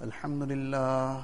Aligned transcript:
الحمد 0.00 0.42
لله 0.42 1.22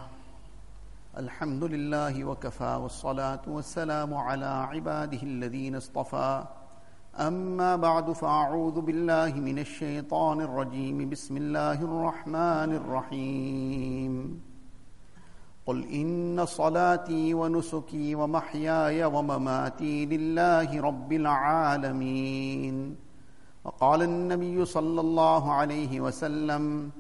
الحمد 1.17 1.65
لله 1.65 2.25
وكفى 2.25 2.73
والصلاة 2.83 3.41
والسلام 3.49 4.15
على 4.15 4.69
عباده 4.71 5.23
الذين 5.23 5.75
اصطفى. 5.77 6.45
أما 7.17 7.77
بعد 7.77 8.13
فأعوذ 8.13 8.81
بالله 8.81 9.33
من 9.41 9.59
الشيطان 9.59 10.41
الرجيم. 10.41 11.11
بسم 11.11 11.37
الله 11.37 11.73
الرحمن 11.73 12.71
الرحيم. 12.81 14.41
قل 15.67 15.79
إن 15.85 16.47
صلاتي 16.47 17.35
ونسكي 17.35 18.15
ومحياي 18.15 19.05
ومماتي 19.05 20.07
لله 20.07 20.81
رب 20.81 21.13
العالمين. 21.13 22.97
وقال 23.65 24.03
النبي 24.03 24.65
صلى 24.65 25.01
الله 25.01 25.53
عليه 25.53 26.01
وسلم 26.01 26.91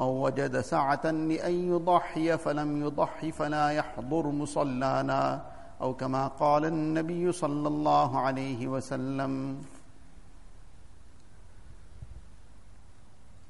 من 0.00 0.06
وجد 0.06 0.60
سعة 0.60 1.04
لأن 1.04 1.54
يضحي 1.68 2.38
فلم 2.38 2.82
يضحي 2.82 3.32
فلا 3.32 3.70
يحضر 3.70 4.26
مصلانا 4.26 5.46
أو 5.80 5.94
كما 5.94 6.26
قال 6.28 6.64
النبي 6.64 7.32
صلى 7.32 7.68
الله 7.68 8.18
عليه 8.18 8.66
وسلم 8.68 9.62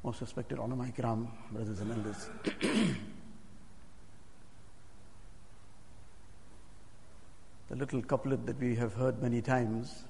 Most 0.02 0.22
respected 0.22 0.58
ulama 0.58 0.86
ikram, 0.86 1.26
brothers 1.52 1.78
and 1.80 1.92
elders. 1.92 2.30
the 7.68 7.76
little 7.76 8.00
couplet 8.02 8.46
that 8.46 8.58
we 8.58 8.74
have 8.76 8.94
heard 8.94 9.20
many 9.22 9.42
times 9.42 10.04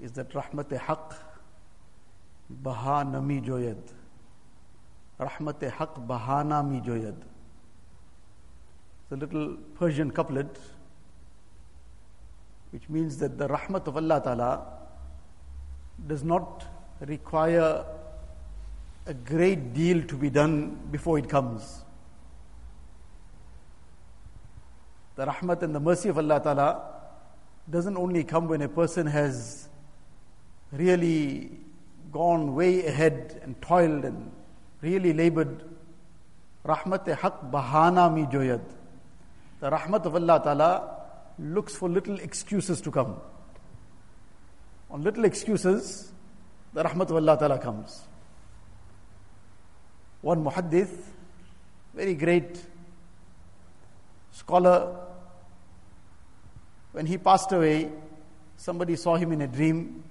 is 0.00 0.12
that 0.12 0.30
rahmat 0.30 0.72
haq 0.78 1.14
baha 2.48 3.04
nami 3.04 3.40
joyad 3.42 3.92
rahmat 5.20 5.62
haq 5.70 5.94
bahana 6.06 6.68
mi 6.68 6.80
joyad. 6.80 7.16
A 9.10 9.16
little 9.16 9.56
persian 9.78 10.10
couplet 10.10 10.58
which 12.72 12.88
means 12.88 13.16
that 13.18 13.38
the 13.38 13.48
rahmat 13.48 13.86
of 13.86 13.96
allah 13.96 14.20
ta'ala 14.20 14.66
does 16.06 16.24
not 16.24 16.66
require 17.00 17.84
a 19.06 19.14
great 19.14 19.72
deal 19.72 20.02
to 20.02 20.16
be 20.16 20.28
done 20.28 20.78
before 20.90 21.18
it 21.18 21.28
comes. 21.28 21.84
The 25.14 25.26
rahmat 25.26 25.62
and 25.62 25.74
the 25.74 25.80
mercy 25.80 26.08
of 26.08 26.18
allah 26.18 26.40
ta'ala 26.42 26.82
doesn't 27.70 27.96
only 27.96 28.24
come 28.24 28.48
when 28.48 28.62
a 28.62 28.68
person 28.68 29.06
has 29.06 29.68
really 30.72 31.50
gone 32.12 32.54
way 32.54 32.84
ahead 32.86 33.40
and 33.42 33.60
toiled 33.62 34.04
and 34.04 34.30
really 34.86 35.12
labored. 35.12 35.62
Rahmat 36.64 37.06
haq 37.22 37.40
bahana 37.50 38.12
mi 38.12 38.24
joyad. 38.26 38.62
The 39.60 39.70
rahmat 39.70 40.04
of 40.06 40.14
Allah 40.14 40.40
Ta'ala 40.42 40.72
looks 41.38 41.74
for 41.74 41.88
little 41.88 42.18
excuses 42.20 42.80
to 42.82 42.90
come. 42.90 43.16
On 44.90 45.02
little 45.02 45.24
excuses, 45.24 46.12
the 46.72 46.82
rahmat 46.82 47.10
of 47.10 47.16
Allah 47.16 47.36
Ta'ala 47.38 47.58
comes. 47.58 48.02
One 50.22 50.44
muhaddith, 50.44 50.96
very 51.94 52.14
great 52.14 52.58
scholar, 54.32 54.96
when 56.92 57.06
he 57.06 57.18
passed 57.18 57.52
away, 57.52 57.90
somebody 58.56 58.96
saw 58.96 59.16
him 59.16 59.32
in 59.32 59.42
a 59.42 59.46
dream 59.46 60.02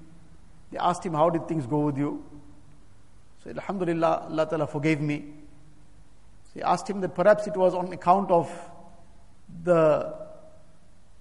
they 0.71 0.77
asked 0.77 1.05
him, 1.05 1.13
How 1.13 1.29
did 1.29 1.47
things 1.47 1.65
go 1.65 1.79
with 1.85 1.97
you? 1.97 2.23
So, 3.45 3.51
Alhamdulillah, 3.51 4.27
Allah 4.31 4.47
Ta'ala 4.49 4.65
forgave 4.65 4.99
me. 4.99 5.23
So, 6.45 6.51
he 6.55 6.61
asked 6.63 6.89
him 6.89 6.99
that 7.01 7.13
perhaps 7.13 7.45
it 7.45 7.55
was 7.55 7.75
on 7.75 7.93
account 7.93 8.31
of 8.31 8.51
the 9.63 10.15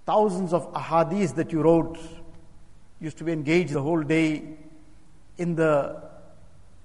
thousands 0.06 0.55
of 0.55 0.72
ahadith 0.72 1.34
that 1.34 1.52
you 1.52 1.61
wrote. 1.61 1.98
You 1.98 3.07
used 3.07 3.18
to 3.18 3.24
be 3.24 3.33
engaged 3.33 3.74
the 3.74 3.83
whole 3.83 4.02
day 4.02 4.42
in 5.36 5.55
the 5.55 6.02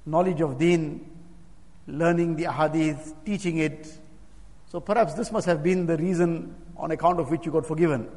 knowledge 0.05 0.41
of 0.41 0.57
deen, 0.57 1.09
learning 1.87 2.35
the 2.35 2.43
ahadith, 2.45 3.13
teaching 3.25 3.59
it. 3.59 3.97
So 4.67 4.81
perhaps 4.81 5.13
this 5.13 5.31
must 5.31 5.45
have 5.45 5.63
been 5.63 5.85
the 5.85 5.97
reason 5.97 6.53
on 6.75 6.91
account 6.91 7.19
of 7.19 7.31
which 7.31 7.45
you 7.45 7.51
got 7.51 7.65
forgiven. 7.65 8.09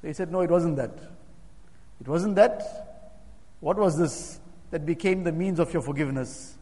So 0.00 0.08
he 0.08 0.14
said, 0.14 0.32
No, 0.32 0.40
it 0.40 0.50
wasn't 0.50 0.76
that. 0.76 0.98
It 2.00 2.08
wasn't 2.08 2.34
that. 2.34 3.14
What 3.60 3.76
was 3.78 3.96
this 3.96 4.40
that 4.74 4.84
became 4.84 5.22
the 5.22 5.30
means 5.30 5.60
of 5.60 5.72
your 5.72 5.80
forgiveness? 5.80 6.56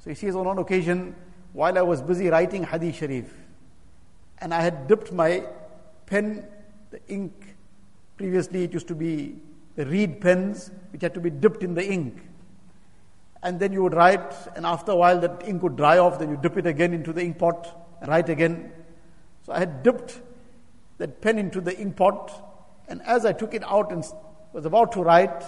So 0.00 0.10
he 0.10 0.14
says, 0.14 0.36
on 0.36 0.44
one 0.44 0.58
occasion, 0.58 1.16
while 1.54 1.78
I 1.78 1.80
was 1.80 2.02
busy 2.02 2.28
writing 2.28 2.62
Hadith 2.62 2.96
Sharif, 2.96 3.32
and 4.36 4.52
I 4.52 4.60
had 4.60 4.86
dipped 4.86 5.12
my 5.12 5.46
pen, 6.04 6.46
the 6.90 7.00
ink, 7.08 7.56
previously 8.18 8.64
it 8.64 8.74
used 8.74 8.86
to 8.88 8.94
be 8.94 9.36
the 9.76 9.86
reed 9.86 10.20
pens, 10.20 10.72
which 10.90 11.00
had 11.00 11.14
to 11.14 11.20
be 11.20 11.30
dipped 11.30 11.62
in 11.62 11.72
the 11.72 11.82
ink. 11.82 12.28
And 13.42 13.58
then 13.58 13.72
you 13.72 13.82
would 13.82 13.94
write, 13.94 14.34
and 14.54 14.66
after 14.66 14.92
a 14.92 14.96
while 14.96 15.18
that 15.20 15.48
ink 15.48 15.62
would 15.62 15.76
dry 15.76 15.96
off, 15.96 16.18
then 16.18 16.28
you 16.28 16.36
dip 16.36 16.58
it 16.58 16.66
again 16.66 16.92
into 16.92 17.14
the 17.14 17.22
ink 17.22 17.38
pot 17.38 17.88
and 18.02 18.10
write 18.10 18.28
again. 18.28 18.72
So 19.46 19.54
I 19.54 19.60
had 19.60 19.82
dipped 19.82 20.20
that 20.98 21.22
pen 21.22 21.38
into 21.38 21.62
the 21.62 21.74
ink 21.80 21.96
pot, 21.96 22.30
and 22.88 23.00
as 23.06 23.24
I 23.24 23.32
took 23.32 23.54
it 23.54 23.64
out 23.64 23.90
and 23.90 24.04
was 24.52 24.66
about 24.66 24.92
to 24.92 25.02
write, 25.02 25.42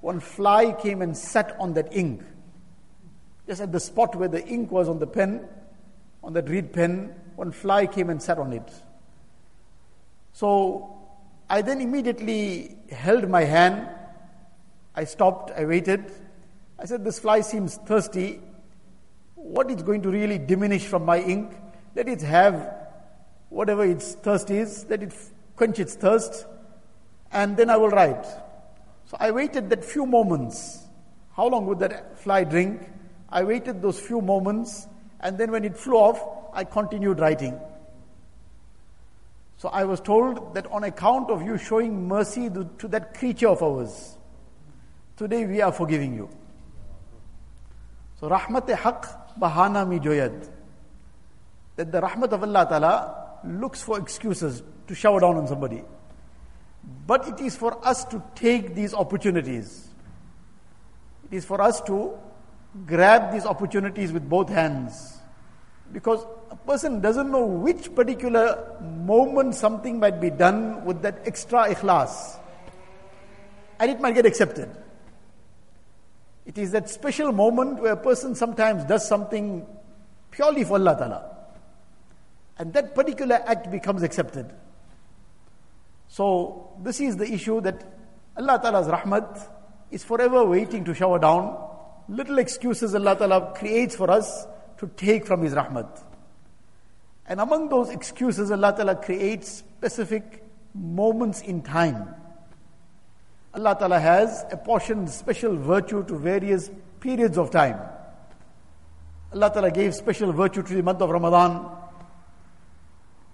one 0.00 0.20
fly 0.20 0.72
came 0.72 1.02
and 1.02 1.16
sat 1.16 1.56
on 1.58 1.74
that 1.74 1.94
ink. 1.94 2.22
Just 3.46 3.60
at 3.60 3.72
the 3.72 3.80
spot 3.80 4.14
where 4.14 4.28
the 4.28 4.46
ink 4.46 4.70
was 4.70 4.88
on 4.88 4.98
the 4.98 5.06
pen, 5.06 5.46
on 6.22 6.32
that 6.34 6.48
reed 6.48 6.72
pen, 6.72 7.14
one 7.36 7.52
fly 7.52 7.86
came 7.86 8.10
and 8.10 8.22
sat 8.22 8.38
on 8.38 8.52
it. 8.52 8.70
So 10.32 10.98
I 11.48 11.62
then 11.62 11.80
immediately 11.80 12.76
held 12.90 13.28
my 13.28 13.44
hand. 13.44 13.88
I 14.94 15.04
stopped, 15.04 15.50
I 15.56 15.64
waited. 15.64 16.12
I 16.78 16.84
said, 16.84 17.04
This 17.04 17.18
fly 17.18 17.40
seems 17.40 17.76
thirsty. 17.76 18.40
What 19.34 19.70
is 19.70 19.82
going 19.82 20.02
to 20.02 20.10
really 20.10 20.38
diminish 20.38 20.84
from 20.84 21.04
my 21.04 21.20
ink? 21.20 21.52
Let 21.94 22.08
it 22.08 22.20
have 22.22 22.74
whatever 23.48 23.84
its 23.84 24.14
thirst 24.14 24.50
is, 24.50 24.86
let 24.88 25.02
it 25.02 25.12
quench 25.56 25.78
its 25.78 25.94
thirst, 25.94 26.46
and 27.32 27.56
then 27.56 27.70
I 27.70 27.76
will 27.76 27.88
write. 27.88 28.26
So 29.08 29.16
I 29.18 29.30
waited 29.30 29.70
that 29.70 29.82
few 29.86 30.04
moments. 30.04 30.84
How 31.34 31.48
long 31.48 31.64
would 31.66 31.78
that 31.78 32.18
fly 32.18 32.44
drink? 32.44 32.82
I 33.30 33.42
waited 33.42 33.80
those 33.80 33.98
few 33.98 34.20
moments, 34.20 34.86
and 35.20 35.38
then 35.38 35.50
when 35.50 35.64
it 35.64 35.78
flew 35.78 35.94
off, 35.94 36.22
I 36.52 36.64
continued 36.64 37.18
writing. 37.18 37.58
So 39.56 39.70
I 39.70 39.84
was 39.84 40.00
told 40.00 40.54
that 40.54 40.66
on 40.70 40.84
account 40.84 41.30
of 41.30 41.42
you 41.42 41.56
showing 41.56 42.06
mercy 42.06 42.50
to 42.50 42.88
that 42.88 43.14
creature 43.14 43.48
of 43.48 43.62
ours, 43.62 44.18
today 45.16 45.46
we 45.46 45.62
are 45.62 45.72
forgiving 45.72 46.14
you. 46.14 46.28
So 48.20 48.28
rahmat 48.28 48.68
haq 48.76 49.38
bahana 49.40 49.88
mi 49.88 50.00
joyad. 50.00 50.50
That 51.76 51.92
the 51.92 52.02
rahmat 52.02 52.32
of 52.32 52.42
Allah 52.42 52.66
Ta'ala 52.68 53.38
looks 53.44 53.80
for 53.80 53.98
excuses 53.98 54.62
to 54.86 54.94
shower 54.94 55.20
down 55.20 55.36
on 55.36 55.48
somebody. 55.48 55.82
But 57.06 57.26
it 57.26 57.40
is 57.40 57.56
for 57.56 57.86
us 57.86 58.04
to 58.06 58.22
take 58.34 58.74
these 58.74 58.94
opportunities. 58.94 59.88
It 61.30 61.36
is 61.36 61.44
for 61.44 61.60
us 61.60 61.80
to 61.82 62.18
grab 62.86 63.32
these 63.32 63.46
opportunities 63.46 64.12
with 64.12 64.28
both 64.28 64.48
hands. 64.48 65.18
Because 65.92 66.24
a 66.50 66.56
person 66.56 67.00
doesn't 67.00 67.30
know 67.30 67.46
which 67.46 67.94
particular 67.94 68.76
moment 68.80 69.54
something 69.54 69.98
might 69.98 70.20
be 70.20 70.30
done 70.30 70.84
with 70.84 71.02
that 71.02 71.20
extra 71.24 71.74
ikhlas. 71.74 72.38
And 73.80 73.90
it 73.90 74.00
might 74.00 74.14
get 74.14 74.26
accepted. 74.26 74.68
It 76.44 76.58
is 76.58 76.72
that 76.72 76.88
special 76.88 77.32
moment 77.32 77.80
where 77.80 77.92
a 77.92 77.96
person 77.96 78.34
sometimes 78.34 78.84
does 78.84 79.06
something 79.06 79.66
purely 80.30 80.64
for 80.64 80.74
Allah 80.74 80.96
Ta'ala. 80.98 81.36
And 82.58 82.72
that 82.72 82.94
particular 82.94 83.42
act 83.46 83.70
becomes 83.70 84.02
accepted. 84.02 84.50
So, 86.08 86.72
this 86.82 87.00
is 87.00 87.16
the 87.16 87.30
issue 87.30 87.60
that 87.60 87.84
Allah 88.36 88.58
Ta'ala's 88.62 88.88
rahmat 88.88 89.48
is 89.90 90.04
forever 90.04 90.44
waiting 90.44 90.84
to 90.84 90.94
shower 90.94 91.18
down. 91.18 91.56
Little 92.08 92.38
excuses 92.38 92.94
Allah 92.94 93.16
Ta'ala 93.16 93.52
creates 93.54 93.94
for 93.94 94.10
us 94.10 94.46
to 94.78 94.86
take 94.96 95.26
from 95.26 95.42
His 95.42 95.54
rahmat. 95.54 96.02
And 97.26 97.40
among 97.40 97.68
those 97.68 97.90
excuses, 97.90 98.50
Allah 98.50 98.74
Ta'ala 98.74 98.96
creates 98.96 99.58
specific 99.58 100.42
moments 100.74 101.42
in 101.42 101.62
time. 101.62 102.14
Allah 103.52 103.76
Ta'ala 103.78 103.98
has 103.98 104.46
apportioned 104.50 105.10
special 105.10 105.56
virtue 105.56 106.04
to 106.04 106.16
various 106.16 106.70
periods 107.00 107.36
of 107.36 107.50
time. 107.50 107.78
Allah 109.32 109.50
Ta'ala 109.50 109.70
gave 109.70 109.94
special 109.94 110.32
virtue 110.32 110.62
to 110.62 110.74
the 110.74 110.82
month 110.82 111.02
of 111.02 111.10
Ramadan, 111.10 111.77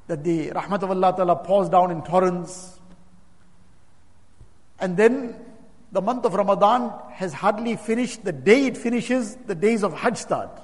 that 0.06 0.22
the 0.22 0.50
rahmat 0.50 0.82
of 0.82 0.90
Allah 0.90 1.14
Ta'ala 1.16 1.36
pours 1.36 1.68
down 1.68 1.90
in 1.90 2.02
torrents. 2.02 2.78
And 4.78 4.96
then 4.96 5.34
the 5.92 6.02
month 6.02 6.24
of 6.24 6.34
Ramadan 6.34 6.92
has 7.12 7.32
hardly 7.32 7.76
finished. 7.76 8.24
The 8.24 8.32
day 8.32 8.66
it 8.66 8.76
finishes, 8.76 9.36
the 9.36 9.54
days 9.54 9.82
of 9.82 9.94
Hajj 9.94 10.16
start. 10.18 10.60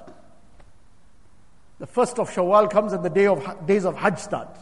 The 1.79 1.87
first 1.87 2.19
of 2.19 2.29
Shawwal 2.29 2.69
comes 2.69 2.93
and 2.93 3.03
the 3.03 3.09
day 3.09 3.25
of, 3.25 3.65
days 3.65 3.85
of 3.85 3.95
Hajj 3.95 4.19
start. 4.19 4.57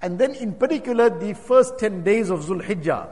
And 0.00 0.18
then 0.18 0.34
in 0.34 0.54
particular, 0.54 1.08
the 1.08 1.34
first 1.34 1.78
10 1.78 2.02
days 2.02 2.30
of 2.30 2.40
Zulhijjah. 2.40 3.08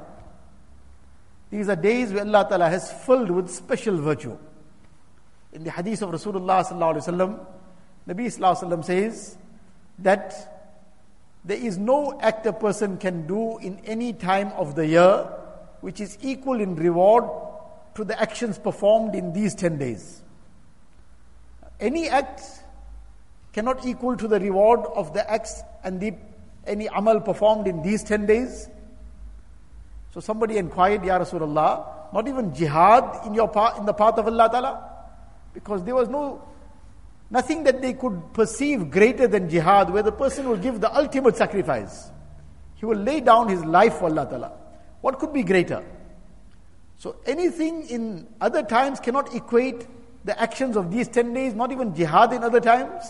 These 1.50 1.68
are 1.68 1.76
days 1.76 2.12
where 2.12 2.22
Allah 2.22 2.46
Ta'ala 2.48 2.68
has 2.68 2.92
filled 3.04 3.30
with 3.30 3.48
special 3.48 3.96
virtue. 3.96 4.36
In 5.52 5.62
the 5.62 5.70
hadith 5.70 6.02
of 6.02 6.10
Rasulullah 6.10 6.64
Sallallahu 6.64 6.94
Alaihi 6.94 7.08
Wasallam, 7.08 7.46
Nabi 8.08 8.26
Sallallahu 8.26 8.56
Alaihi 8.56 8.70
Wasallam 8.70 8.84
says 8.84 9.38
that 10.02 10.50
there 11.44 11.56
is 11.56 11.78
no 11.78 12.18
act 12.20 12.46
a 12.46 12.52
person 12.52 12.96
can 12.98 13.26
do 13.26 13.58
in 13.58 13.80
any 13.84 14.12
time 14.12 14.48
of 14.56 14.74
the 14.74 14.86
year 14.86 15.28
which 15.80 16.00
is 16.00 16.18
equal 16.20 16.60
in 16.60 16.76
reward 16.76 17.24
to 17.94 18.04
the 18.04 18.20
actions 18.20 18.58
performed 18.58 19.14
in 19.14 19.32
these 19.32 19.54
10 19.54 19.78
days. 19.78 20.22
Any 21.80 22.08
act 22.08 22.42
cannot 23.52 23.86
equal 23.86 24.16
to 24.16 24.28
the 24.28 24.38
reward 24.38 24.80
of 24.94 25.12
the 25.14 25.28
acts 25.30 25.62
and 25.82 25.98
the, 25.98 26.14
any 26.66 26.86
amal 26.86 27.20
performed 27.20 27.66
in 27.66 27.82
these 27.82 28.04
10 28.04 28.26
days. 28.26 28.68
So 30.12 30.20
somebody 30.20 30.58
inquired, 30.58 31.04
Ya 31.04 31.18
Rasulullah, 31.18 32.12
not 32.12 32.28
even 32.28 32.54
jihad 32.54 33.26
in, 33.26 33.34
your 33.34 33.48
in 33.78 33.86
the 33.86 33.94
path 33.94 34.18
of 34.18 34.26
Allah 34.26 34.48
Ta'ala? 34.50 34.90
Because 35.54 35.82
there 35.84 35.94
was 35.94 36.08
no 36.08 36.42
nothing 37.30 37.64
that 37.64 37.80
they 37.80 37.92
could 37.94 38.32
perceive 38.32 38.90
greater 38.90 39.26
than 39.26 39.48
jihad, 39.48 39.90
where 39.90 40.02
the 40.02 40.12
person 40.12 40.48
will 40.48 40.56
give 40.56 40.80
the 40.80 40.94
ultimate 40.94 41.36
sacrifice. 41.36 42.10
He 42.74 42.86
will 42.86 42.98
lay 42.98 43.20
down 43.20 43.48
his 43.48 43.64
life 43.64 43.94
for 43.94 44.04
Allah 44.06 44.26
Ta'ala. 44.28 44.52
What 45.00 45.18
could 45.18 45.32
be 45.32 45.42
greater? 45.42 45.84
So 46.96 47.16
anything 47.24 47.88
in 47.88 48.28
other 48.40 48.62
times 48.62 49.00
cannot 49.00 49.34
equate 49.34 49.86
the 50.24 50.38
actions 50.40 50.76
of 50.76 50.90
these 50.90 51.08
10 51.08 51.32
days, 51.32 51.54
not 51.54 51.72
even 51.72 51.94
jihad 51.94 52.32
in 52.32 52.42
other 52.42 52.60
times. 52.60 53.04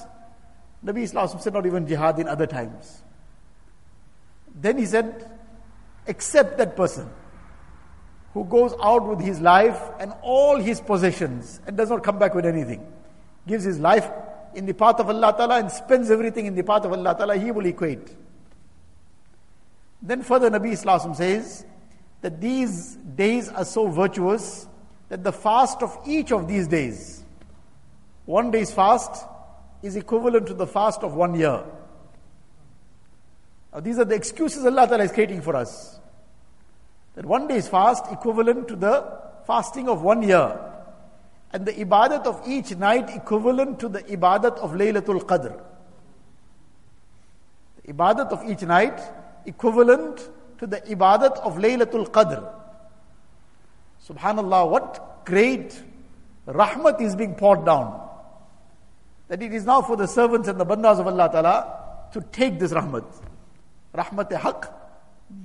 Nabi 0.84 1.02
Islam 1.02 1.28
said 1.40 1.52
not 1.52 1.66
even 1.66 1.86
jihad 1.86 2.18
in 2.18 2.28
other 2.28 2.46
times. 2.46 3.02
Then 4.54 4.78
he 4.78 4.86
said, 4.86 5.30
except 6.06 6.58
that 6.58 6.76
person 6.76 7.08
who 8.32 8.44
goes 8.44 8.74
out 8.82 9.06
with 9.06 9.20
his 9.20 9.40
life 9.40 9.80
and 9.98 10.12
all 10.22 10.56
his 10.56 10.80
possessions 10.80 11.60
and 11.66 11.76
does 11.76 11.90
not 11.90 12.04
come 12.04 12.18
back 12.18 12.34
with 12.34 12.46
anything, 12.46 12.86
gives 13.46 13.64
his 13.64 13.78
life 13.78 14.08
in 14.54 14.66
the 14.66 14.74
path 14.74 15.00
of 15.00 15.08
Allah 15.08 15.34
Ta'ala 15.36 15.58
and 15.58 15.70
spends 15.70 16.10
everything 16.10 16.46
in 16.46 16.54
the 16.54 16.62
path 16.62 16.84
of 16.84 16.92
Allah 16.92 17.14
Ta'ala, 17.16 17.36
he 17.36 17.50
will 17.50 17.66
equate. 17.66 18.16
Then 20.02 20.22
further 20.22 20.50
Nabi 20.50 20.72
Islam 20.72 21.14
says, 21.14 21.64
that 22.20 22.40
these 22.40 22.96
days 22.96 23.48
are 23.48 23.64
so 23.64 23.86
virtuous 23.86 24.66
that 25.08 25.24
the 25.24 25.32
fast 25.32 25.82
of 25.82 25.96
each 26.06 26.32
of 26.32 26.46
these 26.46 26.68
days, 26.68 27.24
one 28.26 28.50
day's 28.50 28.72
fast, 28.72 29.24
is 29.82 29.96
equivalent 29.96 30.46
to 30.46 30.54
the 30.54 30.66
fast 30.66 31.02
of 31.02 31.14
one 31.14 31.34
year. 31.34 31.64
Now, 33.72 33.80
these 33.80 33.98
are 33.98 34.04
the 34.04 34.14
excuses 34.14 34.64
Allah 34.64 34.86
Ta'ala 34.86 35.04
is 35.04 35.12
creating 35.12 35.42
for 35.42 35.56
us. 35.56 35.98
That 37.14 37.24
one 37.24 37.48
day's 37.48 37.68
fast 37.68 38.04
equivalent 38.10 38.68
to 38.68 38.76
the 38.76 39.20
fasting 39.46 39.88
of 39.88 40.02
one 40.02 40.22
year. 40.22 40.58
And 41.52 41.66
the 41.66 41.72
ibadat 41.72 42.26
of 42.26 42.46
each 42.46 42.76
night 42.76 43.10
equivalent 43.10 43.80
to 43.80 43.88
the 43.88 44.02
ibadat 44.04 44.56
of 44.58 44.72
Laylatul 44.72 45.22
Qadr. 45.22 45.60
The 47.82 47.92
ibadat 47.92 48.28
of 48.28 48.48
each 48.48 48.62
night 48.62 49.00
equivalent 49.46 50.28
to 50.58 50.66
the 50.66 50.80
ibadat 50.82 51.38
of 51.38 51.56
Laylatul 51.56 52.08
Qadr. 52.08 52.54
Subhanallah, 54.06 54.70
what 54.70 55.24
great 55.24 55.82
rahmat 56.46 57.00
is 57.00 57.16
being 57.16 57.34
poured 57.34 57.64
down. 57.64 58.08
That 59.28 59.42
it 59.42 59.52
is 59.52 59.64
now 59.64 59.82
for 59.82 59.96
the 59.96 60.06
servants 60.06 60.48
and 60.48 60.58
the 60.58 60.66
bandas 60.66 61.00
of 61.00 61.06
Allah 61.06 61.30
Ta'ala 61.30 62.10
to 62.12 62.20
take 62.32 62.58
this 62.58 62.72
rahmat. 62.72 63.04
Rahmat-e 63.94 64.36
haq, 64.36 64.72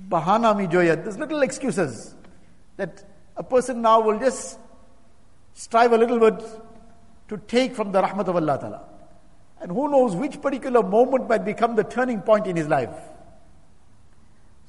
bahana 0.08 0.56
mi 0.56 0.66
joyat. 0.66 1.02
There's 1.02 1.18
little 1.18 1.42
excuses 1.42 2.14
that 2.76 3.04
a 3.36 3.42
person 3.42 3.82
now 3.82 4.00
will 4.00 4.18
just 4.18 4.58
strive 5.56 5.92
a 5.92 5.98
little 5.98 6.20
bit 6.20 6.44
to 7.28 7.38
take 7.48 7.74
from 7.74 7.90
the 7.90 8.00
rahmat 8.00 8.28
of 8.28 8.36
Allah 8.36 8.58
Ta'ala. 8.60 8.84
And 9.60 9.72
who 9.72 9.90
knows 9.90 10.14
which 10.14 10.40
particular 10.40 10.82
moment 10.82 11.28
might 11.28 11.44
become 11.44 11.74
the 11.74 11.82
turning 11.82 12.20
point 12.20 12.46
in 12.46 12.56
his 12.56 12.68
life. 12.68 12.94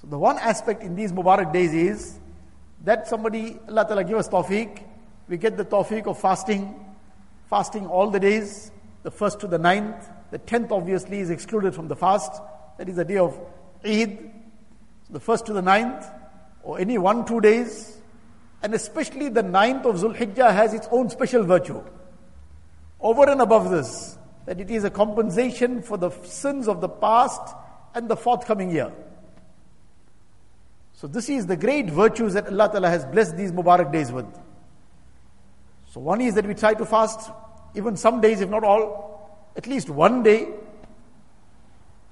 So 0.01 0.07
the 0.07 0.17
one 0.17 0.37
aspect 0.39 0.83
in 0.83 0.95
these 0.95 1.11
Mubarak 1.11 1.51
days 1.51 1.73
is 1.73 2.19
that 2.85 3.07
somebody, 3.07 3.59
Allah 3.67 3.85
Ta'ala 3.85 4.03
give 4.05 4.17
us 4.17 4.29
tawfiq, 4.29 4.81
we 5.27 5.37
get 5.37 5.57
the 5.57 5.65
tawfiq 5.65 6.07
of 6.07 6.19
fasting, 6.19 6.73
fasting 7.49 7.85
all 7.85 8.09
the 8.09 8.19
days, 8.19 8.71
the 9.03 9.11
first 9.11 9.41
to 9.41 9.47
the 9.47 9.57
ninth, 9.57 10.09
the 10.31 10.37
tenth 10.37 10.71
obviously 10.71 11.19
is 11.19 11.29
excluded 11.29 11.75
from 11.75 11.89
the 11.89 11.95
fast, 11.95 12.41
that 12.77 12.87
is 12.87 12.95
the 12.95 13.05
day 13.05 13.17
of 13.17 13.37
Eid, 13.85 14.31
so 15.03 15.13
the 15.13 15.19
first 15.19 15.45
to 15.47 15.53
the 15.53 15.61
ninth, 15.61 16.05
or 16.63 16.79
any 16.79 16.97
one, 16.97 17.25
two 17.25 17.41
days, 17.41 17.96
and 18.61 18.73
especially 18.73 19.29
the 19.29 19.43
ninth 19.43 19.85
of 19.85 19.97
Zulhijjah 19.97 20.53
has 20.53 20.73
its 20.73 20.87
own 20.91 21.09
special 21.09 21.43
virtue. 21.43 21.83
Over 22.99 23.29
and 23.29 23.41
above 23.41 23.69
this, 23.69 24.17
that 24.45 24.59
it 24.59 24.71
is 24.71 24.83
a 24.83 24.89
compensation 24.89 25.81
for 25.81 25.97
the 25.97 26.09
sins 26.23 26.67
of 26.67 26.81
the 26.81 26.89
past 26.89 27.55
and 27.93 28.09
the 28.09 28.15
forthcoming 28.15 28.71
year. 28.71 28.91
So 30.93 31.05
this 31.05 31.29
is 31.29 31.45
the 31.45 31.55
great 31.55 31.89
virtues 31.89 32.33
that 32.33 32.47
Allah 32.47 32.69
Ta'ala 32.71 32.89
has 32.89 33.05
blessed 33.05 33.37
these 33.37 33.51
Mubarak 33.51 33.91
days 33.91 34.11
with. 34.11 34.25
So 35.91 35.99
one 35.99 36.21
is 36.21 36.33
that 36.33 36.45
we 36.45 36.55
try 36.55 36.73
to 36.73 36.85
fast 36.85 37.29
even 37.75 37.95
some 37.97 38.19
days, 38.19 38.41
if 38.41 38.49
not 38.49 38.63
all, 38.63 39.51
at 39.55 39.67
least 39.67 39.89
one 39.89 40.23
day. 40.23 40.47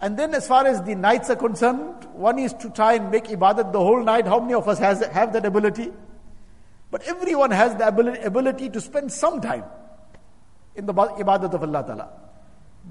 And 0.02 0.18
then 0.18 0.36
as 0.36 0.48
far 0.48 0.68
as 0.68 0.84
the 0.84 0.94
nights 0.94 1.30
are 1.32 1.36
concerned, 1.36 2.06
one 2.14 2.38
is 2.38 2.54
to 2.54 2.70
try 2.70 2.94
and 2.94 3.10
make 3.10 3.26
ibadat 3.26 3.72
the 3.72 3.80
whole 3.80 4.04
night. 4.04 4.28
How 4.28 4.40
many 4.40 4.54
of 4.54 4.68
us 4.68 4.78
has, 4.78 5.04
have 5.06 5.34
that 5.34 5.46
ability? 5.46 5.92
But 6.92 7.04
everyone 7.04 7.52
has 7.52 7.76
the 7.76 7.88
ability, 7.88 8.70
to 8.70 8.82
spend 8.82 9.12
some 9.12 9.42
time 9.42 9.64
in 10.76 10.86
the 10.86 10.94
ibadat 10.94 11.54
of 11.54 11.64
Allah 11.64 11.84
Ta'ala. 11.86 12.10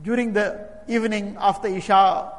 During 0.02 0.32
the 0.32 0.68
evening, 0.88 1.36
after 1.38 1.68
Isha, 1.68 2.32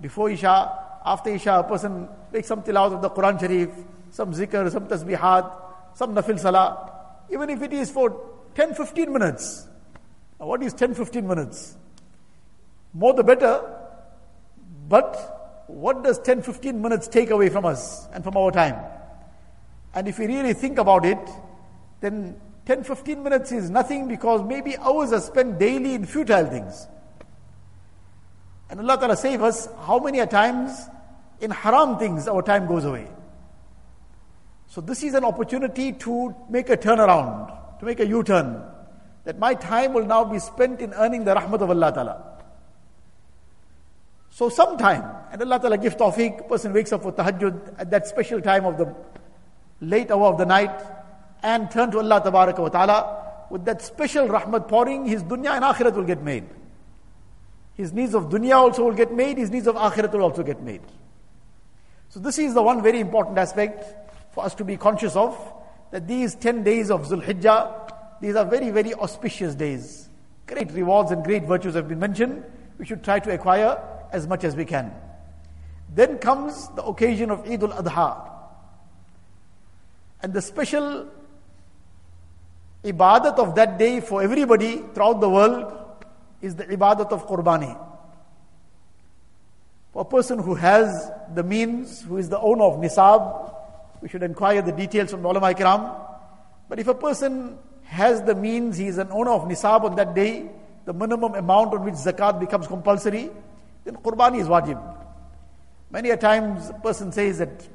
before 0.00 0.30
Isha, 0.30 0.72
after 1.04 1.30
Isha, 1.30 1.52
a 1.52 1.64
person 1.64 2.08
makes 2.32 2.48
some 2.48 2.62
tilawat 2.62 2.94
of 2.94 3.02
the 3.02 3.10
Quran 3.10 3.40
Sharif, 3.40 3.70
some 4.10 4.32
zikr, 4.32 4.70
some 4.70 4.86
tasbihat, 4.86 5.52
some 5.94 6.14
nafil 6.14 6.38
salah, 6.38 6.92
even 7.30 7.50
if 7.50 7.62
it 7.62 7.72
is 7.72 7.90
for 7.90 8.16
10 8.54 8.74
15 8.74 9.12
minutes. 9.12 9.66
Now, 10.38 10.46
what 10.46 10.62
is 10.62 10.72
10 10.74 10.94
15 10.94 11.26
minutes? 11.26 11.76
More 12.94 13.14
the 13.14 13.24
better, 13.24 13.62
but 14.88 15.64
what 15.66 16.02
does 16.02 16.18
10 16.18 16.42
15 16.42 16.80
minutes 16.80 17.08
take 17.08 17.30
away 17.30 17.48
from 17.48 17.64
us 17.64 18.08
and 18.12 18.24
from 18.24 18.36
our 18.36 18.50
time? 18.50 18.76
And 19.94 20.08
if 20.08 20.18
we 20.18 20.26
really 20.26 20.54
think 20.54 20.78
about 20.78 21.04
it, 21.04 21.18
then 22.00 22.40
10 22.66 22.84
15 22.84 23.22
minutes 23.22 23.52
is 23.52 23.70
nothing 23.70 24.06
because 24.06 24.42
maybe 24.42 24.76
hours 24.78 25.12
are 25.12 25.20
spent 25.20 25.58
daily 25.58 25.94
in 25.94 26.06
futile 26.06 26.46
things. 26.46 26.86
And 28.68 28.80
Allah 28.80 28.98
Ta'ala 28.98 29.16
save 29.16 29.42
us, 29.42 29.68
how 29.86 29.98
many 29.98 30.24
times 30.26 30.70
in 31.40 31.50
haram 31.50 31.98
things 31.98 32.28
our 32.28 32.42
time 32.42 32.66
goes 32.66 32.84
away. 32.84 33.08
So 34.68 34.80
this 34.80 35.02
is 35.02 35.14
an 35.14 35.24
opportunity 35.24 35.92
to 35.92 36.34
make 36.48 36.70
a 36.70 36.76
turnaround, 36.76 37.80
to 37.80 37.84
make 37.84 37.98
a 37.98 38.06
U-turn. 38.06 38.62
That 39.24 39.38
my 39.38 39.54
time 39.54 39.92
will 39.92 40.06
now 40.06 40.24
be 40.24 40.38
spent 40.38 40.80
in 40.80 40.94
earning 40.94 41.24
the 41.24 41.34
rahmat 41.34 41.60
of 41.60 41.70
Allah 41.70 41.92
Ta'ala. 41.92 42.30
So 44.30 44.48
sometime, 44.48 45.02
and 45.32 45.42
Allah 45.42 45.58
Ta'ala 45.58 45.76
give 45.76 45.96
tawfiq, 45.96 46.48
person 46.48 46.72
wakes 46.72 46.92
up 46.92 47.02
for 47.02 47.12
tahajjud 47.12 47.80
at 47.80 47.90
that 47.90 48.06
special 48.06 48.40
time 48.40 48.64
of 48.64 48.78
the 48.78 48.94
late 49.80 50.10
hour 50.10 50.26
of 50.26 50.38
the 50.38 50.46
night 50.46 50.82
and 51.42 51.70
turn 51.70 51.90
to 51.90 51.98
Allah 51.98 52.22
wa 52.30 52.68
Ta'ala 52.68 53.46
with 53.50 53.64
that 53.64 53.82
special 53.82 54.28
rahmat 54.28 54.68
pouring, 54.68 55.06
his 55.06 55.22
dunya 55.22 55.50
and 55.56 55.64
akhirat 55.64 55.94
will 55.94 56.04
get 56.04 56.22
made. 56.22 56.44
His 57.74 57.92
needs 57.92 58.14
of 58.14 58.24
dunya 58.24 58.54
also 58.54 58.84
will 58.84 58.94
get 58.94 59.12
made, 59.12 59.38
his 59.38 59.50
needs 59.50 59.66
of 59.66 59.74
akhirat 59.74 60.12
will 60.12 60.22
also 60.22 60.42
get 60.42 60.62
made. 60.62 60.82
So 62.10 62.20
this 62.20 62.38
is 62.38 62.54
the 62.54 62.62
one 62.62 62.82
very 62.82 63.00
important 63.00 63.38
aspect 63.38 63.84
for 64.32 64.44
us 64.44 64.54
to 64.56 64.64
be 64.64 64.76
conscious 64.76 65.16
of, 65.16 65.36
that 65.90 66.06
these 66.06 66.34
10 66.36 66.62
days 66.62 66.90
of 66.90 67.06
Zulhijjah, 67.06 67.90
these 68.20 68.36
are 68.36 68.44
very, 68.44 68.70
very 68.70 68.94
auspicious 68.94 69.54
days. 69.54 70.08
Great 70.46 70.70
rewards 70.72 71.10
and 71.10 71.24
great 71.24 71.44
virtues 71.44 71.74
have 71.74 71.88
been 71.88 71.98
mentioned. 71.98 72.44
We 72.78 72.86
should 72.86 73.02
try 73.02 73.18
to 73.18 73.32
acquire 73.32 73.80
as 74.12 74.26
much 74.26 74.44
as 74.44 74.54
we 74.54 74.64
can. 74.64 74.92
Then 75.92 76.18
comes 76.18 76.68
the 76.70 76.84
occasion 76.84 77.30
of 77.30 77.48
Eid 77.50 77.62
al-Adha. 77.62 78.29
And 80.22 80.32
the 80.32 80.42
special 80.42 81.08
ibadat 82.84 83.38
of 83.38 83.54
that 83.54 83.78
day 83.78 84.00
for 84.00 84.22
everybody 84.22 84.82
throughout 84.94 85.20
the 85.20 85.28
world 85.28 85.72
is 86.40 86.54
the 86.54 86.64
ibadat 86.64 87.12
of 87.12 87.26
qurbani. 87.26 87.78
For 89.92 90.02
a 90.02 90.04
person 90.04 90.38
who 90.38 90.54
has 90.54 91.10
the 91.34 91.42
means, 91.42 92.02
who 92.02 92.16
is 92.16 92.28
the 92.28 92.38
owner 92.38 92.64
of 92.64 92.74
nisab, 92.74 93.54
we 94.00 94.08
should 94.08 94.22
inquire 94.22 94.62
the 94.62 94.72
details 94.72 95.10
from 95.10 95.22
the 95.22 95.28
ulama 95.28 95.52
ikram. 95.52 95.94
But 96.68 96.78
if 96.78 96.86
a 96.86 96.94
person 96.94 97.58
has 97.84 98.22
the 98.22 98.34
means, 98.34 98.76
he 98.76 98.86
is 98.86 98.98
an 98.98 99.08
owner 99.10 99.32
of 99.32 99.42
nisab 99.42 99.84
on 99.84 99.96
that 99.96 100.14
day, 100.14 100.48
the 100.84 100.92
minimum 100.92 101.34
amount 101.34 101.74
on 101.74 101.84
which 101.84 101.94
zakat 101.94 102.38
becomes 102.40 102.66
compulsory, 102.66 103.30
then 103.84 103.96
qurbani 103.96 104.40
is 104.40 104.46
wajib. 104.46 104.80
Many 105.90 106.10
a 106.10 106.16
times 106.16 106.70
a 106.70 106.74
person 106.74 107.10
says 107.10 107.38
that 107.38 107.66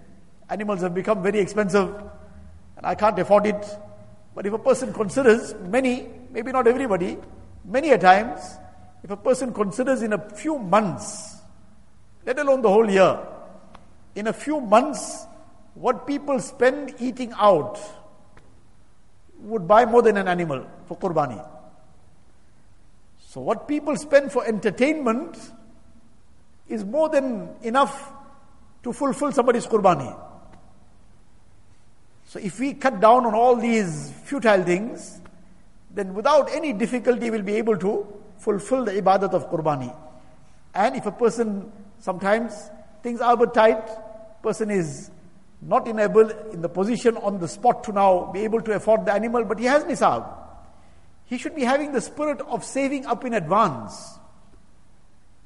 animals 0.50 0.82
have 0.82 0.94
become 0.94 1.22
very 1.22 1.40
expensive 1.40 1.94
and 2.77 2.86
I 2.86 2.96
can't 2.96 3.17
afford 3.20 3.46
it. 3.46 3.65
But 4.34 4.46
if 4.46 4.53
a 4.53 4.60
person 4.60 4.94
considers, 4.94 5.55
many, 5.67 6.08
maybe 6.32 6.51
not 6.51 6.67
everybody, 6.67 7.17
many 7.63 7.91
a 7.91 7.98
times, 7.98 8.41
if 9.03 9.12
a 9.12 9.17
person 9.17 9.53
considers 9.53 10.01
in 10.01 10.13
a 10.13 10.29
few 10.32 10.58
months, 10.58 11.38
let 12.25 12.39
alone 12.39 12.62
the 12.62 12.70
whole 12.70 12.89
year, 12.89 13.20
in 14.15 14.27
a 14.27 14.34
few 14.34 14.60
months, 14.60 15.25
what 15.75 16.08
people 16.08 16.39
spend 16.39 16.96
eating 17.00 17.34
out 17.38 17.79
would 19.39 19.67
buy 19.67 19.86
more 19.86 20.01
than 20.01 20.17
an 20.17 20.27
animal 20.27 20.65
for 20.88 20.98
qurbani. 20.98 21.46
So, 23.20 23.41
what 23.41 23.67
people 23.67 23.96
spend 23.98 24.32
for 24.32 24.46
entertainment 24.46 25.38
is 26.67 26.84
more 26.84 27.10
than 27.10 27.50
enough 27.62 28.12
to 28.84 28.94
fulfill 28.94 29.32
somebody's 29.32 29.67
qurbani. 29.67 30.17
So, 32.25 32.39
if 32.39 32.60
we 32.60 32.74
cut 32.74 33.00
down 33.00 33.25
on 33.25 33.34
all 33.34 33.55
these 33.55 34.12
futile 34.24 34.63
things, 34.63 35.22
then 35.91 36.13
without 36.13 36.51
any 36.51 36.74
difficulty 36.74 37.29
we'll 37.29 37.41
be 37.41 37.55
able 37.55 37.77
to 37.77 38.05
fulfill 38.39 38.84
the 38.84 38.91
ibadat 38.91 39.34
of 39.34 39.50
qurbani. 39.50 39.96
And 40.74 40.96
if 40.96 41.05
a 41.05 41.12
person 41.12 41.72
sometimes 42.00 42.70
things 43.01 43.22
are 43.22 43.34
a 43.34 43.38
bit 43.38 43.53
tight, 43.53 43.88
person 44.44 44.70
is 44.70 45.10
not 45.62 45.88
enabled 45.88 46.34
in 46.51 46.62
the 46.62 46.70
position 46.70 47.17
on 47.17 47.39
the 47.39 47.48
spot 47.48 47.84
to 47.86 47.91
now 47.91 48.32
be 48.32 48.41
able 48.41 48.62
to 48.62 48.74
afford 48.74 49.05
the 49.05 49.13
animal, 49.13 49.44
but 49.46 49.58
he 49.58 49.65
has 49.65 49.84
nisab. 49.84 50.27
He 51.25 51.38
should 51.38 51.55
be 51.55 51.63
having 51.63 51.91
the 51.91 52.01
spirit 52.01 52.41
of 52.41 52.63
saving 52.63 53.05
up 53.05 53.25
in 53.25 53.34
advance. 53.34 54.20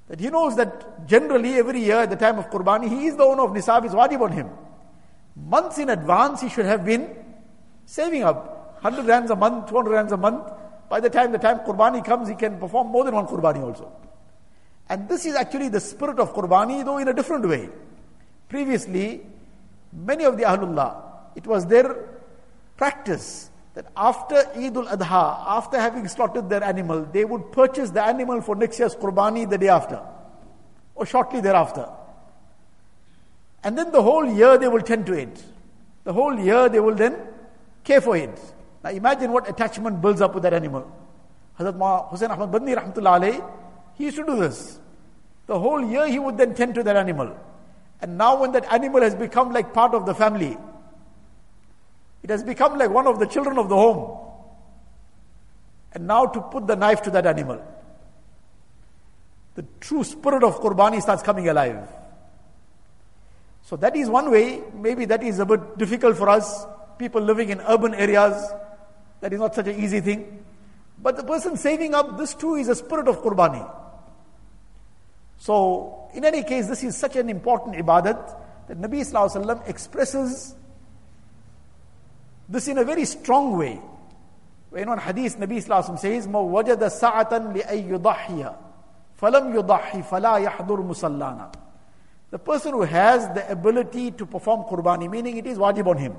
That 0.10 0.20
he 0.20 0.30
knows 0.30 0.56
that 0.58 1.08
generally 1.08 1.54
every 1.56 1.82
year 1.82 1.98
at 1.98 2.10
the 2.10 2.16
time 2.16 2.40
of 2.40 2.50
Qurbani, 2.50 2.90
he 2.90 3.06
is 3.06 3.16
the 3.16 3.24
owner 3.24 3.44
of 3.44 3.52
nisab, 3.52 3.86
is 3.86 3.94
wajib 3.94 4.22
on 4.22 4.32
him. 4.32 4.50
Months 5.46 5.78
in 5.78 5.90
advance, 5.90 6.42
he 6.42 6.50
should 6.50 6.66
have 6.66 6.86
been 6.86 7.16
saving 7.86 8.24
up 8.24 8.82
100 8.82 9.06
rands 9.06 9.32
a 9.32 9.36
month, 9.36 9.70
200 9.70 9.90
rands 9.92 10.12
a 10.12 10.18
month. 10.18 10.52
By 10.90 11.00
the 11.00 11.10
time 11.10 11.32
the 11.32 11.38
time 11.38 11.60
Qurbani 11.60 12.04
comes, 12.04 12.30
he 12.30 12.36
can 12.36 12.58
perform 12.60 12.88
more 12.88 13.04
than 13.04 13.16
one 13.16 13.28
Qurbani 13.28 13.62
also. 13.64 13.92
And 14.88 15.08
this 15.08 15.26
is 15.26 15.36
actually 15.36 15.70
the 15.70 15.80
spirit 15.80 16.20
of 16.20 16.34
Qurbani, 16.34 16.84
though 16.84 16.98
in 16.98 17.08
a 17.08 17.14
different 17.14 17.48
way. 17.48 17.70
Previously, 18.48 19.22
many 19.94 20.24
of 20.24 20.38
the 20.38 20.44
Ahlullah, 20.44 20.96
it 21.36 21.46
was 21.46 21.66
their 21.68 22.08
practice 22.76 23.52
that 23.76 23.86
after 23.96 24.36
Eid 24.56 24.76
al-Adha, 24.76 25.44
after 25.48 25.80
having 25.80 26.08
slaughtered 26.08 26.50
their 26.50 26.64
animal, 26.64 27.06
they 27.06 27.24
would 27.24 27.52
purchase 27.52 27.92
the 27.92 28.04
animal 28.04 28.42
for 28.42 28.56
next 28.56 28.80
year's 28.80 28.96
Qurbani 28.96 29.48
the 29.50 29.58
day 29.58 29.70
after, 29.70 30.02
or 30.96 31.06
shortly 31.06 31.42
thereafter. 31.42 31.88
And 33.64 33.78
then 33.78 33.92
the 33.92 34.02
whole 34.02 34.26
year 34.26 34.58
they 34.58 34.68
will 34.68 34.82
tend 34.82 35.06
to 35.08 35.14
it. 35.14 35.44
The 36.04 36.14
whole 36.14 36.38
year 36.40 36.70
they 36.70 36.80
will 36.80 36.96
then 36.96 37.16
care 37.84 38.02
for 38.02 38.16
it. 38.16 38.40
Now 38.84 38.92
imagine 38.92 39.32
what 39.32 39.50
attachment 39.50 40.02
builds 40.02 40.22
up 40.22 40.34
with 40.34 40.44
that 40.44 40.54
animal. 40.54 40.90
Hazrat 41.60 42.10
Hussain 42.10 42.32
Ahmad 42.32 42.52
Madani 42.52 42.76
rahmatullah 42.76 43.52
he 43.96 44.06
used 44.06 44.18
to 44.18 44.26
do 44.26 44.40
this. 44.40 44.80
The 45.48 45.60
whole 45.60 45.84
year 45.84 46.08
he 46.08 46.20
would 46.20 46.38
then 46.38 46.56
tend 46.56 46.76
to 46.76 46.84
that 46.84 46.96
animal. 46.96 47.36
And 48.02 48.18
now 48.18 48.40
when 48.40 48.54
that 48.54 48.72
animal 48.72 49.02
has 49.02 49.14
become 49.14 49.52
like 49.52 49.74
part 49.74 49.94
of 49.94 50.06
the 50.06 50.14
family, 50.16 50.58
it 52.24 52.30
has 52.30 52.44
become 52.44 52.78
like 52.78 52.90
one 52.90 53.08
of 53.08 53.20
the 53.20 53.26
children 53.26 53.58
of 53.58 53.68
the 53.68 53.76
home. 53.76 54.18
And 55.94 56.08
now 56.08 56.28
to 56.28 56.42
put 56.42 56.68
the 56.68 56.76
knife 56.76 57.02
to 57.04 57.10
that 57.12 57.26
animal. 57.26 57.62
The 59.56 59.66
true 59.82 60.04
spirit 60.04 60.44
of 60.44 60.62
Qurbani 60.62 61.02
starts 61.02 61.24
coming 61.24 61.50
alive. 61.50 61.86
So 63.69 63.77
that 63.77 63.97
is 63.97 64.09
one 64.09 64.31
way, 64.31 64.63
maybe 64.75 65.07
that 65.07 65.23
is 65.23 65.39
a 65.39 65.47
bit 65.47 65.79
difficult 65.79 66.17
for 66.17 66.29
us, 66.29 66.67
people 66.99 67.23
living 67.23 67.49
in 67.49 67.61
urban 67.61 67.95
areas. 67.95 68.35
That 69.21 69.33
is 69.33 69.41
not 69.41 69.55
such 69.55 69.69
an 69.69 69.83
easy 69.83 70.01
thing. 70.01 70.45
But 71.01 71.17
the 71.17 71.25
person 71.25 71.57
saving 71.57 71.95
up, 71.95 72.19
this 72.19 72.35
too 72.35 72.57
is 72.57 72.69
a 72.69 72.75
spirit 72.75 73.09
of 73.09 73.23
Qurbani. 73.23 73.71
So, 75.39 76.09
in 76.15 76.25
any 76.25 76.43
case, 76.43 76.69
this 76.69 76.85
is 76.85 76.97
such 76.97 77.17
an 77.17 77.29
important 77.29 77.77
ibadat 77.77 78.37
that 78.69 78.81
Nabi 78.81 79.01
Wasallam 79.01 79.67
expresses 79.69 80.55
this 82.49 82.69
in 82.69 82.79
a 82.79 82.85
very 82.85 83.05
strong 83.05 83.57
way. 83.57 83.81
When 84.71 84.89
on 84.89 84.99
hadith, 84.99 85.39
Nabi 85.39 85.65
Wasallam 85.65 85.99
says, 85.99 86.27
مَا 86.27 86.41
وَجَدَ 86.43 86.79
سَعَةً 86.79 87.55
لِأَيْ 87.55 87.89
يُضَحِيَ 87.91 88.57
فَلَمْ 89.21 89.55
يُضَحِي 89.55 90.03
فَلَا 90.05 90.39
يَحْضُرْ 90.39 90.83
مُسَلَّانَا 90.83 91.55
the 92.32 92.40
person 92.40 92.74
who 92.74 92.84
has 92.84 93.28
the 93.30 93.50
ability 93.52 94.12
to 94.12 94.26
perform 94.26 94.64
qurbani, 94.64 95.10
meaning 95.10 95.38
it 95.38 95.48
is 95.48 95.58
wajib 95.58 95.88
on 95.88 95.98
him. 95.98 96.16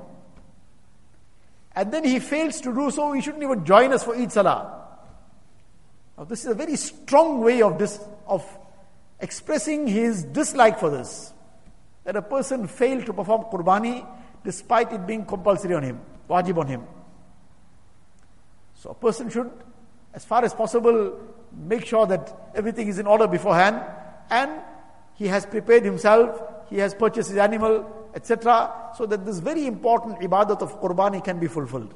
And 1.75 1.93
then 1.93 2.05
he 2.05 2.19
fails 2.19 2.61
to 2.63 2.75
do 2.75 2.91
so, 2.91 3.13
he 3.13 3.21
shouldn't 3.21 3.43
even 3.43 3.65
join 3.65 3.93
us 3.93 4.03
for 4.03 4.17
Eid 4.17 4.33
Salah. 4.33 4.89
Now, 6.19 6.25
this 6.25 6.41
is 6.41 6.51
a 6.51 6.55
very 6.55 6.77
strong 6.77 7.41
way 7.41 7.63
of, 7.63 7.79
this, 7.79 8.01
of 8.27 8.45
expressing 9.21 9.87
his 9.87 10.25
dislike 10.25 10.79
for 10.79 10.91
this. 10.91 11.33
That 12.05 12.17
a 12.17 12.23
person 12.23 12.67
failed 12.67 13.07
to 13.07 13.13
perform 13.13 13.45
qurbani 13.45 14.07
despite 14.43 14.93
it 14.93 15.07
being 15.07 15.25
compulsory 15.25 15.75
on 15.75 15.83
him, 15.83 16.01
wajib 16.29 16.59
on 16.59 16.67
him. 16.67 16.83
So 18.75 18.91
a 18.91 18.95
person 18.95 19.29
should, 19.31 19.51
as 20.13 20.25
far 20.25 20.45
as 20.45 20.55
possible, 20.55 21.21
make 21.55 21.85
sure 21.85 22.07
that 22.07 22.51
everything 22.55 22.89
is 22.89 22.99
in 22.99 23.07
order 23.07 23.29
beforehand 23.29 23.83
and 24.31 24.51
he 25.21 25.29
has 25.29 25.45
prepared 25.45 25.85
himself, 25.85 26.41
he 26.71 26.79
has 26.79 26.95
purchased 26.95 27.29
his 27.29 27.37
animal, 27.37 27.85
etc., 28.15 28.73
so 28.97 29.05
that 29.05 29.27
this 29.27 29.39
very 29.39 29.67
important 29.67 30.19
ibadat 30.21 30.63
of 30.63 30.81
qurbani 30.81 31.23
can 31.23 31.39
be 31.39 31.47
fulfilled. 31.47 31.93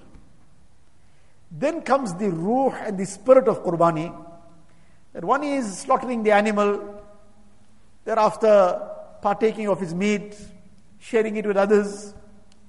Then 1.51 1.81
comes 1.81 2.13
the 2.17 2.29
ruh 2.29 2.75
and 2.85 2.99
the 2.99 3.07
spirit 3.07 3.49
of 3.49 3.65
qurbani. 3.65 4.15
That 5.15 5.25
one 5.25 5.43
is 5.43 5.79
slaughtering 5.79 6.23
the 6.23 6.33
animal, 6.33 7.01
Thereafter, 8.05 8.91
partaking 9.23 9.69
of 9.69 9.81
his 9.81 9.95
meat, 9.95 10.37
sharing 10.99 11.37
it 11.37 11.47
with 11.47 11.57
others. 11.57 12.13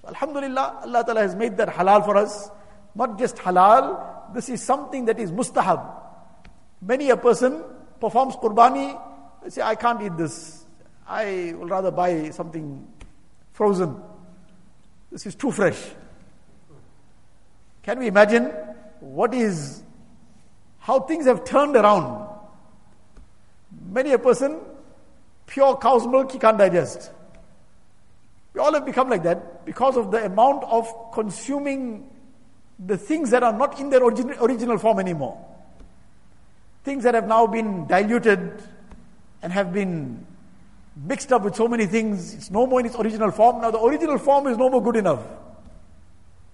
Alhamdulillah, 0.07 0.83
Allah 0.83 1.03
Ta'ala 1.03 1.21
has 1.24 1.35
made 1.35 1.57
that 1.57 1.67
halal 1.67 2.05
for 2.05 2.15
us. 2.15 2.50
Not 2.95 3.19
just 3.19 3.35
halal, 3.35 4.33
this 4.33 4.47
is 4.47 4.63
something 4.63 5.03
that 5.03 5.19
is 5.19 5.33
mustahab. 5.33 5.83
Many 6.81 7.09
a 7.09 7.17
person 7.17 7.62
performs 8.00 8.38
qurbani, 8.38 8.97
they 9.45 9.51
say, 9.51 9.61
I 9.61 9.75
can't 9.75 10.01
eat 10.01 10.17
this. 10.17 10.65
I 11.07 11.53
will 11.55 11.67
rather 11.67 11.91
buy 11.91 12.31
something 12.31 12.87
frozen. 13.53 13.95
This 15.11 15.27
is 15.27 15.35
too 15.35 15.51
fresh. 15.51 15.79
Can 17.83 17.99
we 17.99 18.07
imagine 18.07 18.45
what 18.99 19.35
is, 19.35 19.83
how 20.79 21.01
things 21.01 21.27
have 21.27 21.45
turned 21.45 21.75
around? 21.75 22.27
Many 23.87 24.13
a 24.13 24.19
person 24.19 24.59
Pure 25.45 25.77
cow's 25.77 26.07
milk 26.07 26.31
he 26.31 26.39
can't 26.39 26.57
digest. 26.57 27.11
We 28.53 28.61
all 28.61 28.73
have 28.73 28.83
become 28.83 29.09
like 29.09 29.21
that 29.23 29.63
because 29.63 29.95
of 29.95 30.09
the 30.09 30.25
amount 30.25 30.63
of 30.63 30.87
consuming 31.13 32.09
the 32.83 32.97
things 32.97 33.29
that 33.29 33.43
are 33.43 33.53
not 33.53 33.79
in 33.79 33.91
their 33.91 34.03
origin, 34.03 34.31
original 34.41 34.79
form 34.79 34.99
anymore. 34.99 35.37
Things 36.83 37.03
that 37.03 37.13
have 37.13 37.27
now 37.27 37.45
been 37.45 37.85
diluted 37.85 38.63
and 39.45 39.53
have 39.53 39.71
been 39.71 40.25
mixed 40.95 41.31
up 41.31 41.43
with 41.43 41.55
so 41.55 41.67
many 41.67 41.85
things. 41.85 42.33
It's 42.33 42.49
no 42.49 42.65
more 42.65 42.79
in 42.79 42.87
its 42.87 42.95
original 42.95 43.29
form. 43.29 43.61
Now, 43.61 43.69
the 43.69 43.79
original 43.79 44.17
form 44.17 44.47
is 44.47 44.57
no 44.57 44.69
more 44.71 44.81
good 44.81 44.95
enough. 44.95 45.21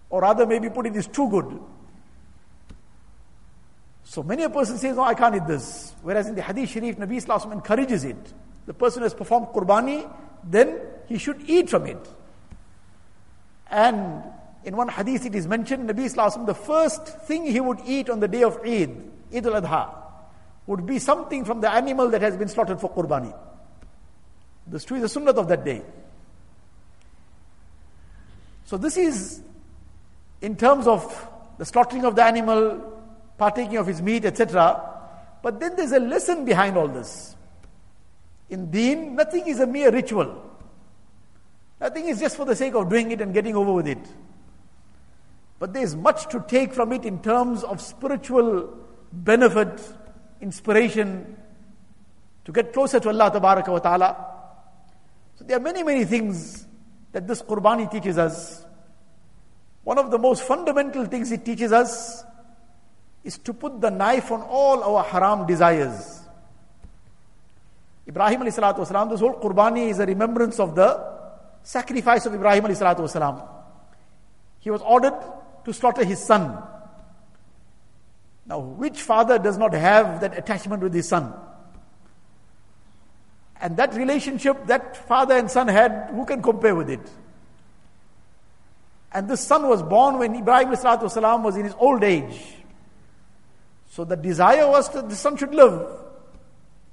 Or 0.09 0.21
rather, 0.21 0.45
maybe 0.45 0.69
put 0.69 0.85
it 0.85 0.95
is 0.97 1.07
too 1.07 1.29
good. 1.29 1.57
So 4.03 4.23
many 4.23 4.43
a 4.43 4.49
person 4.49 4.77
says, 4.77 4.97
No, 4.97 5.03
I 5.03 5.13
can't 5.13 5.35
eat 5.35 5.47
this. 5.47 5.95
Whereas 6.01 6.27
in 6.27 6.35
the 6.35 6.41
Hadith 6.41 6.69
Sharif, 6.69 6.97
Nabi 6.97 7.15
Islam 7.15 7.53
encourages 7.53 8.03
it 8.03 8.33
the 8.65 8.73
person 8.73 9.03
has 9.03 9.13
performed 9.13 9.47
qurbani, 9.47 10.09
then 10.43 10.79
he 11.07 11.17
should 11.17 11.41
eat 11.49 11.69
from 11.69 11.85
it. 11.85 12.07
And 13.69 14.23
in 14.63 14.75
one 14.75 14.89
hadith 14.89 15.25
it 15.25 15.35
is 15.35 15.47
mentioned, 15.47 15.89
Nabi 15.89 16.09
Wasallam, 16.09 16.45
the 16.45 16.53
first 16.53 17.05
thing 17.27 17.45
he 17.45 17.59
would 17.59 17.79
eat 17.85 18.09
on 18.09 18.19
the 18.19 18.27
day 18.27 18.43
of 18.43 18.59
Eid, 18.65 18.95
Eid 19.33 19.45
al-Adha, 19.45 20.00
would 20.67 20.85
be 20.85 20.99
something 20.99 21.43
from 21.45 21.61
the 21.61 21.71
animal 21.71 22.09
that 22.09 22.21
has 22.21 22.37
been 22.37 22.47
slaughtered 22.47 22.79
for 22.79 22.89
qurbani. 22.91 23.35
This 24.67 24.85
too 24.85 24.95
is 24.95 25.01
the 25.01 25.09
sunnah 25.09 25.31
of 25.31 25.47
that 25.47 25.65
day. 25.65 25.81
So 28.65 28.77
this 28.77 28.95
is 28.95 29.41
in 30.41 30.55
terms 30.55 30.87
of 30.87 31.27
the 31.57 31.65
slaughtering 31.65 32.05
of 32.05 32.15
the 32.15 32.23
animal, 32.23 32.79
partaking 33.37 33.77
of 33.77 33.87
his 33.87 34.01
meat, 34.01 34.25
etc. 34.25 34.81
But 35.43 35.59
then 35.59 35.75
there's 35.75 35.91
a 35.91 35.99
lesson 35.99 36.45
behind 36.45 36.77
all 36.77 36.87
this. 36.87 37.35
In 38.49 38.69
deen, 38.71 39.15
nothing 39.15 39.47
is 39.47 39.59
a 39.59 39.67
mere 39.67 39.91
ritual. 39.91 40.41
Nothing 41.79 42.09
is 42.09 42.19
just 42.19 42.37
for 42.37 42.45
the 42.45 42.55
sake 42.55 42.75
of 42.75 42.89
doing 42.89 43.11
it 43.11 43.21
and 43.21 43.33
getting 43.33 43.55
over 43.55 43.73
with 43.73 43.87
it. 43.87 44.05
But 45.57 45.73
there 45.73 45.83
is 45.83 45.95
much 45.95 46.29
to 46.29 46.43
take 46.47 46.73
from 46.73 46.91
it 46.91 47.05
in 47.05 47.21
terms 47.21 47.63
of 47.63 47.81
spiritual 47.81 48.75
benefit, 49.11 49.81
inspiration 50.41 51.37
to 52.45 52.51
get 52.51 52.73
closer 52.73 52.99
to 52.99 53.09
Allah 53.09 53.31
wa 53.39 53.79
ta'ala. 53.79 54.27
So 55.35 55.45
there 55.45 55.57
are 55.57 55.61
many, 55.61 55.83
many 55.83 56.05
things 56.05 56.65
that 57.11 57.27
this 57.27 57.41
Qurbani 57.41 57.89
teaches 57.91 58.17
us. 58.17 58.65
One 59.83 59.97
of 59.97 60.11
the 60.11 60.17
most 60.17 60.43
fundamental 60.43 61.05
things 61.05 61.31
it 61.31 61.45
teaches 61.45 61.71
us 61.71 62.23
is 63.23 63.37
to 63.39 63.53
put 63.53 63.81
the 63.81 63.89
knife 63.89 64.31
on 64.31 64.41
all 64.41 64.83
our 64.83 65.03
haram 65.03 65.45
desires. 65.45 66.21
Ibrahim 68.07 68.41
alayhi 68.41 68.59
salatu 68.59 68.79
wasalam, 68.79 69.09
this 69.09 69.19
whole 69.19 69.39
Qurbani 69.39 69.89
is 69.89 69.99
a 69.99 70.05
remembrance 70.05 70.59
of 70.59 70.75
the 70.75 70.99
sacrifice 71.63 72.25
of 72.25 72.33
Ibrahim 72.33 72.63
alayhi 72.63 72.81
salatu 72.81 73.01
wasalam. 73.01 73.47
He 74.59 74.69
was 74.69 74.81
ordered 74.81 75.13
to 75.65 75.73
slaughter 75.73 76.03
his 76.03 76.23
son. 76.23 76.61
Now, 78.46 78.60
which 78.60 79.02
father 79.02 79.38
does 79.38 79.58
not 79.58 79.72
have 79.72 80.20
that 80.20 80.38
attachment 80.38 80.82
with 80.82 80.94
his 80.94 81.08
son? 81.08 81.34
And 83.60 83.76
that 83.76 83.94
relationship 83.94 84.66
that 84.66 84.96
father 85.08 85.34
and 85.36 85.50
son 85.50 85.68
had, 85.68 86.10
who 86.12 86.24
can 86.24 86.42
compare 86.42 86.74
with 86.74 86.90
it? 86.90 87.00
And 89.12 89.28
this 89.28 89.40
son 89.40 89.66
was 89.66 89.82
born 89.82 90.18
when 90.18 90.34
Ibrahim 90.34 90.68
والسلام, 90.68 91.42
was 91.42 91.56
in 91.56 91.64
his 91.64 91.74
old 91.78 92.04
age. 92.04 92.38
So 93.90 94.04
the 94.04 94.16
desire 94.16 94.68
was 94.68 94.90
that 94.90 95.08
the 95.08 95.16
son 95.16 95.36
should 95.36 95.54
live. 95.54 95.88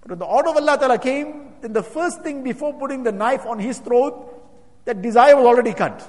But 0.01 0.11
when 0.11 0.19
the 0.19 0.25
order 0.25 0.49
of 0.49 0.57
Allah 0.57 0.77
Ta'ala 0.77 0.99
came, 0.99 1.53
then 1.61 1.73
the 1.73 1.83
first 1.83 2.21
thing 2.21 2.43
before 2.43 2.73
putting 2.73 3.03
the 3.03 3.11
knife 3.11 3.45
on 3.45 3.59
his 3.59 3.79
throat, 3.79 4.29
that 4.85 5.01
desire 5.01 5.35
was 5.35 5.45
already 5.45 5.73
cut. 5.73 6.01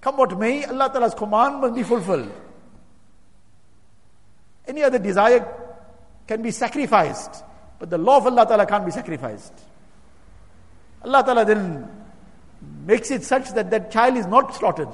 Come 0.00 0.16
what 0.18 0.38
may, 0.38 0.64
Allah 0.64 0.90
Ta'ala's 0.92 1.14
command 1.14 1.60
must 1.60 1.74
be 1.74 1.82
fulfilled. 1.82 2.30
Any 4.66 4.82
other 4.82 4.98
desire 4.98 5.46
can 6.26 6.42
be 6.42 6.50
sacrificed. 6.50 7.44
But 7.78 7.90
the 7.90 7.98
law 7.98 8.18
of 8.18 8.26
Allah 8.26 8.46
Ta'ala 8.46 8.66
can't 8.66 8.84
be 8.84 8.92
sacrificed. 8.92 9.52
Allah 11.04 11.22
Ta'ala 11.24 11.44
then 11.44 11.88
makes 12.86 13.10
it 13.10 13.24
such 13.24 13.50
that 13.52 13.70
that 13.70 13.90
child 13.90 14.16
is 14.16 14.26
not 14.26 14.54
slaughtered. 14.54 14.88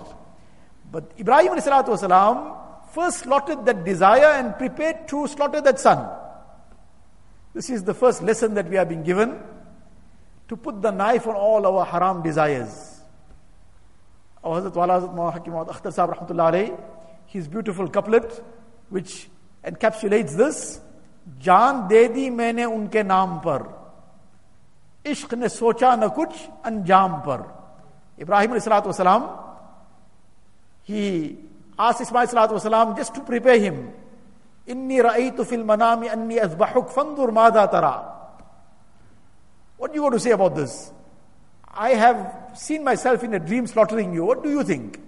But 0.90 1.12
Ibrahim 1.18 1.52
والسلام, 1.52 2.90
first 2.92 3.20
slaughtered 3.20 3.64
that 3.66 3.84
desire 3.84 4.40
and 4.40 4.56
prepared 4.56 5.06
to 5.08 5.26
slaughter 5.28 5.60
that 5.60 5.78
son. 5.78 6.08
This 7.54 7.70
is 7.70 7.84
the 7.84 7.94
first 7.94 8.22
lesson 8.22 8.54
that 8.54 8.68
we 8.68 8.76
have 8.76 8.88
been 8.88 9.02
given 9.02 9.40
to 10.48 10.56
put 10.56 10.82
the 10.82 10.90
knife 10.90 11.26
on 11.26 11.36
all 11.36 11.64
our 11.66 11.84
haram 11.84 12.22
desires. 12.22 13.00
Our 14.42 14.60
Hazrat 14.60 14.74
Wala 14.74 15.00
Hazrat 15.00 15.32
Hakim 15.32 15.52
Akhtar 15.52 15.92
Sahib 15.92 16.16
Rahmatullah 16.16 16.80
his 17.26 17.46
beautiful 17.46 17.88
couplet, 17.88 18.42
which 18.88 19.28
encapsulates 19.64 20.36
this 20.36 20.80
जान 21.44 21.86
दे 21.88 22.06
दी 22.08 22.28
मैंने 22.30 22.64
उनके 22.64 23.02
नाम 23.02 23.38
पर 23.46 23.62
इश्क 25.06 25.34
ने 25.34 25.48
सोचा 25.48 25.94
न 25.96 26.08
कुछ 26.16 26.32
अंजाम 26.66 27.12
पर 27.26 27.44
इब्राहिम 28.22 28.58
सलाम 28.58 29.28
ही 30.88 31.04
आस 31.80 32.00
Ismail 32.00 32.94
just 32.98 33.14
to 33.14 33.20
prepare 33.28 33.62
him 33.62 33.76
इन्नी 34.68 35.00
रई 35.00 35.30
तो 35.36 35.44
फिल 35.44 35.64
मनामी 35.64 36.08
अन्नी 36.08 36.36
अजबहुक 36.48 36.88
फंदुर 36.96 37.30
मादा 37.40 37.66
तरा 37.76 37.94
What 39.80 39.94
you 39.94 40.02
want 40.02 40.12
to 40.12 40.20
say 40.20 40.32
about 40.32 40.54
this? 40.56 40.92
I 41.72 41.90
have 41.90 42.50
seen 42.54 42.84
myself 42.84 43.22
in 43.24 43.32
a 43.32 43.38
dream 43.38 43.66
slaughtering 43.66 44.12
you. 44.12 44.26
What 44.26 44.42
do 44.42 44.50
you 44.50 44.62
think? 44.62 45.00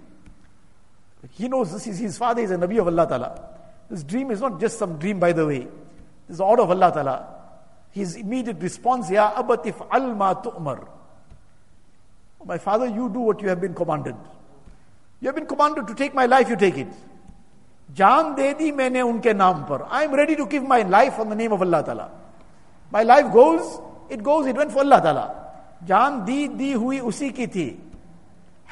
He 1.37 1.47
knows 1.47 1.71
this 1.71 1.85
is 1.85 1.99
his 1.99 2.17
father 2.17 2.41
is 2.41 2.49
a 2.49 2.55
Nabi 2.55 2.79
of 2.79 2.87
Allah 2.87 3.07
Ta'ala. 3.07 3.53
This 3.89 4.03
dream 4.03 4.31
is 4.31 4.41
not 4.41 4.59
just 4.59 4.77
some 4.79 4.97
dream, 4.97 5.19
by 5.19 5.33
the 5.33 5.45
way. 5.45 5.59
This 6.27 6.35
is 6.35 6.37
the 6.37 6.43
order 6.43 6.63
of 6.63 6.71
Allah 6.71 6.91
Ta'ala. 6.91 7.27
His 7.91 8.15
immediate 8.15 8.61
response, 8.61 9.09
Ya 9.09 9.33
abatif 9.33 9.85
al 9.91 10.15
ma 10.15 10.33
tu'mar. 10.33 10.87
Oh, 12.41 12.45
my 12.45 12.57
father, 12.57 12.87
you 12.87 13.09
do 13.09 13.19
what 13.19 13.41
you 13.41 13.49
have 13.49 13.61
been 13.61 13.73
commanded. 13.73 14.15
You 15.21 15.27
have 15.27 15.35
been 15.35 15.45
commanded 15.45 15.87
to 15.87 15.95
take 15.95 16.13
my 16.13 16.25
life, 16.25 16.49
you 16.49 16.55
take 16.55 16.77
it. 16.77 16.87
Jaan 17.93 18.35
de 18.35 18.53
di 18.55 18.71
maine 18.71 19.03
unke 19.03 19.35
naam 19.35 19.67
par. 19.67 19.87
I 19.89 20.03
am 20.05 20.13
ready 20.13 20.35
to 20.35 20.45
give 20.45 20.63
my 20.63 20.81
life 20.81 21.19
on 21.19 21.29
the 21.29 21.35
name 21.35 21.53
of 21.53 21.61
Allah 21.61 21.83
Ta'ala. 21.83 22.11
My 22.91 23.03
life 23.03 23.31
goes, 23.31 23.79
it 24.09 24.23
goes, 24.23 24.47
it 24.47 24.55
went 24.55 24.71
for 24.71 24.79
Allah 24.79 25.01
Ta'ala. 25.01 25.39
जान 25.87 26.23
दी 26.25 26.47
दी 26.47 26.71
हुई 26.73 26.99
उसी 27.11 27.29
की 27.37 27.47
थी 27.53 27.67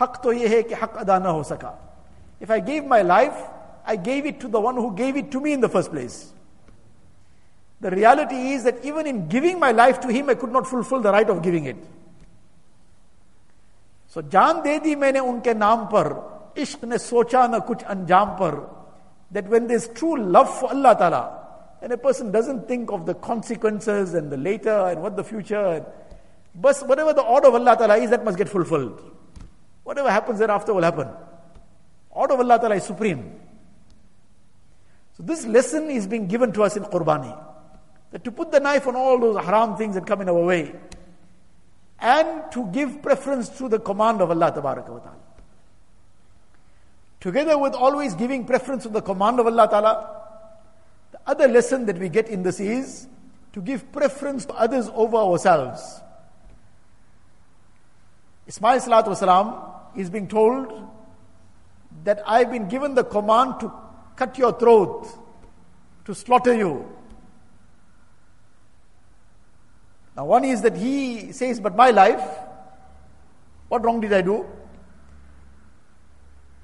हक 0.01 0.21
तो 0.23 0.31
यह 0.31 0.49
है 0.49 0.61
कि 0.63 0.73
हक 0.81 0.95
अदा 0.97 1.17
न 1.19 1.25
हो 1.25 1.43
सका 1.43 1.73
if 2.41 2.51
I 2.51 2.61
gave 2.61 2.87
my 2.89 3.03
life 3.03 3.33
I 3.89 3.97
gave 4.09 4.25
it 4.25 4.41
to 4.41 4.47
the 4.47 4.63
one 4.65 4.77
who 4.77 4.89
gave 5.01 5.17
it 5.17 5.31
to 5.31 5.39
me 5.39 5.53
in 5.53 5.61
the 5.61 5.69
first 5.77 5.91
place 5.91 6.21
the 7.81 7.89
reality 7.89 8.39
is 8.53 8.63
that 8.65 8.83
even 8.85 9.07
in 9.07 9.27
giving 9.27 9.59
my 9.59 9.71
life 9.71 9.99
to 10.01 10.07
him, 10.07 10.29
I 10.29 10.35
could 10.35 10.51
not 10.51 10.67
fulfill 10.67 10.99
the 11.01 11.11
right 11.11 11.27
of 11.27 11.41
giving 11.41 11.65
it. 11.65 11.77
So 14.07 14.21
जान 14.21 14.61
दे 14.61 14.77
दी 14.79 14.95
मैंने 15.03 15.19
उनके 15.19 15.53
नाम 15.53 15.85
पर 15.93 16.09
इश्क 16.61 16.83
ने 16.85 16.97
सोचा 16.97 17.45
न 17.47 17.59
कुछ 17.69 17.83
अंजाम 17.93 18.35
पर 18.41 18.59
that 19.31 19.47
when 19.47 19.67
there's 19.67 19.87
true 19.87 20.15
love 20.17 20.53
for 20.59 20.69
Allah 20.69 20.95
Ta'ala, 20.95 21.21
and 21.81 21.93
a 21.93 21.97
person 21.97 22.31
doesn't 22.31 22.67
think 22.67 22.91
of 22.91 23.05
the 23.05 23.13
consequences 23.15 24.13
and 24.13 24.31
the 24.31 24.37
later 24.37 24.87
and 24.89 25.01
what 25.01 25.15
the 25.15 25.23
future, 25.23 25.85
but 26.53 26.87
whatever 26.87 27.13
the 27.13 27.21
order 27.21 27.47
of 27.47 27.55
Allah 27.55 27.75
Ta'ala 27.77 27.97
is, 27.97 28.09
that 28.09 28.23
must 28.25 28.37
get 28.37 28.49
fulfilled. 28.49 29.01
Whatever 29.83 30.11
happens 30.11 30.39
thereafter 30.39 30.73
will 30.73 30.83
happen. 30.83 31.07
Order 32.11 32.33
of 32.35 32.39
Allah 32.41 32.59
Ta'ala 32.59 32.75
is 32.75 32.83
supreme. 32.83 33.39
So 35.16 35.22
this 35.22 35.46
lesson 35.46 35.90
is 35.90 36.06
being 36.06 36.26
given 36.26 36.52
to 36.52 36.62
us 36.62 36.76
in 36.76 36.84
Qurbani. 36.84 37.36
That 38.10 38.22
to 38.24 38.30
put 38.30 38.52
the 38.52 38.60
knife 38.60 38.86
on 38.86 38.96
all 38.96 39.18
those 39.18 39.42
haram 39.42 39.76
things 39.76 39.94
that 39.94 40.06
come 40.06 40.20
in 40.20 40.28
our 40.28 40.44
way. 40.44 40.74
And 41.98 42.52
to 42.52 42.66
give 42.66 43.02
preference 43.02 43.48
to 43.58 43.68
the 43.68 43.78
command 43.78 44.20
of 44.20 44.30
Allah 44.30 44.52
Ta'ala. 44.52 45.12
Together 47.20 47.56
with 47.56 47.72
always 47.74 48.14
giving 48.14 48.44
preference 48.44 48.82
to 48.82 48.90
the 48.90 49.00
command 49.00 49.40
of 49.40 49.46
Allah 49.46 49.66
Ta'ala, 49.68 50.22
the 51.12 51.20
other 51.26 51.48
lesson 51.48 51.86
that 51.86 51.98
we 51.98 52.10
get 52.10 52.28
in 52.28 52.42
this 52.42 52.60
is 52.60 53.08
to 53.54 53.62
give 53.62 53.90
preference 53.90 54.44
to 54.44 54.52
others 54.52 54.90
over 54.94 55.16
ourselves. 55.16 56.02
Ismail 58.46 58.80
Salatu 58.80 59.08
Wasalam 59.08 59.96
is 59.96 60.10
being 60.10 60.28
told 60.28 60.88
that 62.04 62.22
I've 62.26 62.50
been 62.50 62.68
given 62.68 62.94
the 62.94 63.02
command 63.02 63.60
to 63.60 63.72
cut 64.16 64.36
your 64.38 64.52
throat, 64.58 65.06
to 66.04 66.14
slaughter 66.14 66.54
you. 66.54 66.90
Now, 70.16 70.24
one 70.24 70.44
is 70.44 70.62
that 70.62 70.76
he 70.76 71.32
says, 71.32 71.60
But 71.60 71.76
my 71.76 71.90
life, 71.90 72.26
what 73.68 73.84
wrong 73.84 74.00
did 74.00 74.12
I 74.12 74.22
do? 74.22 74.46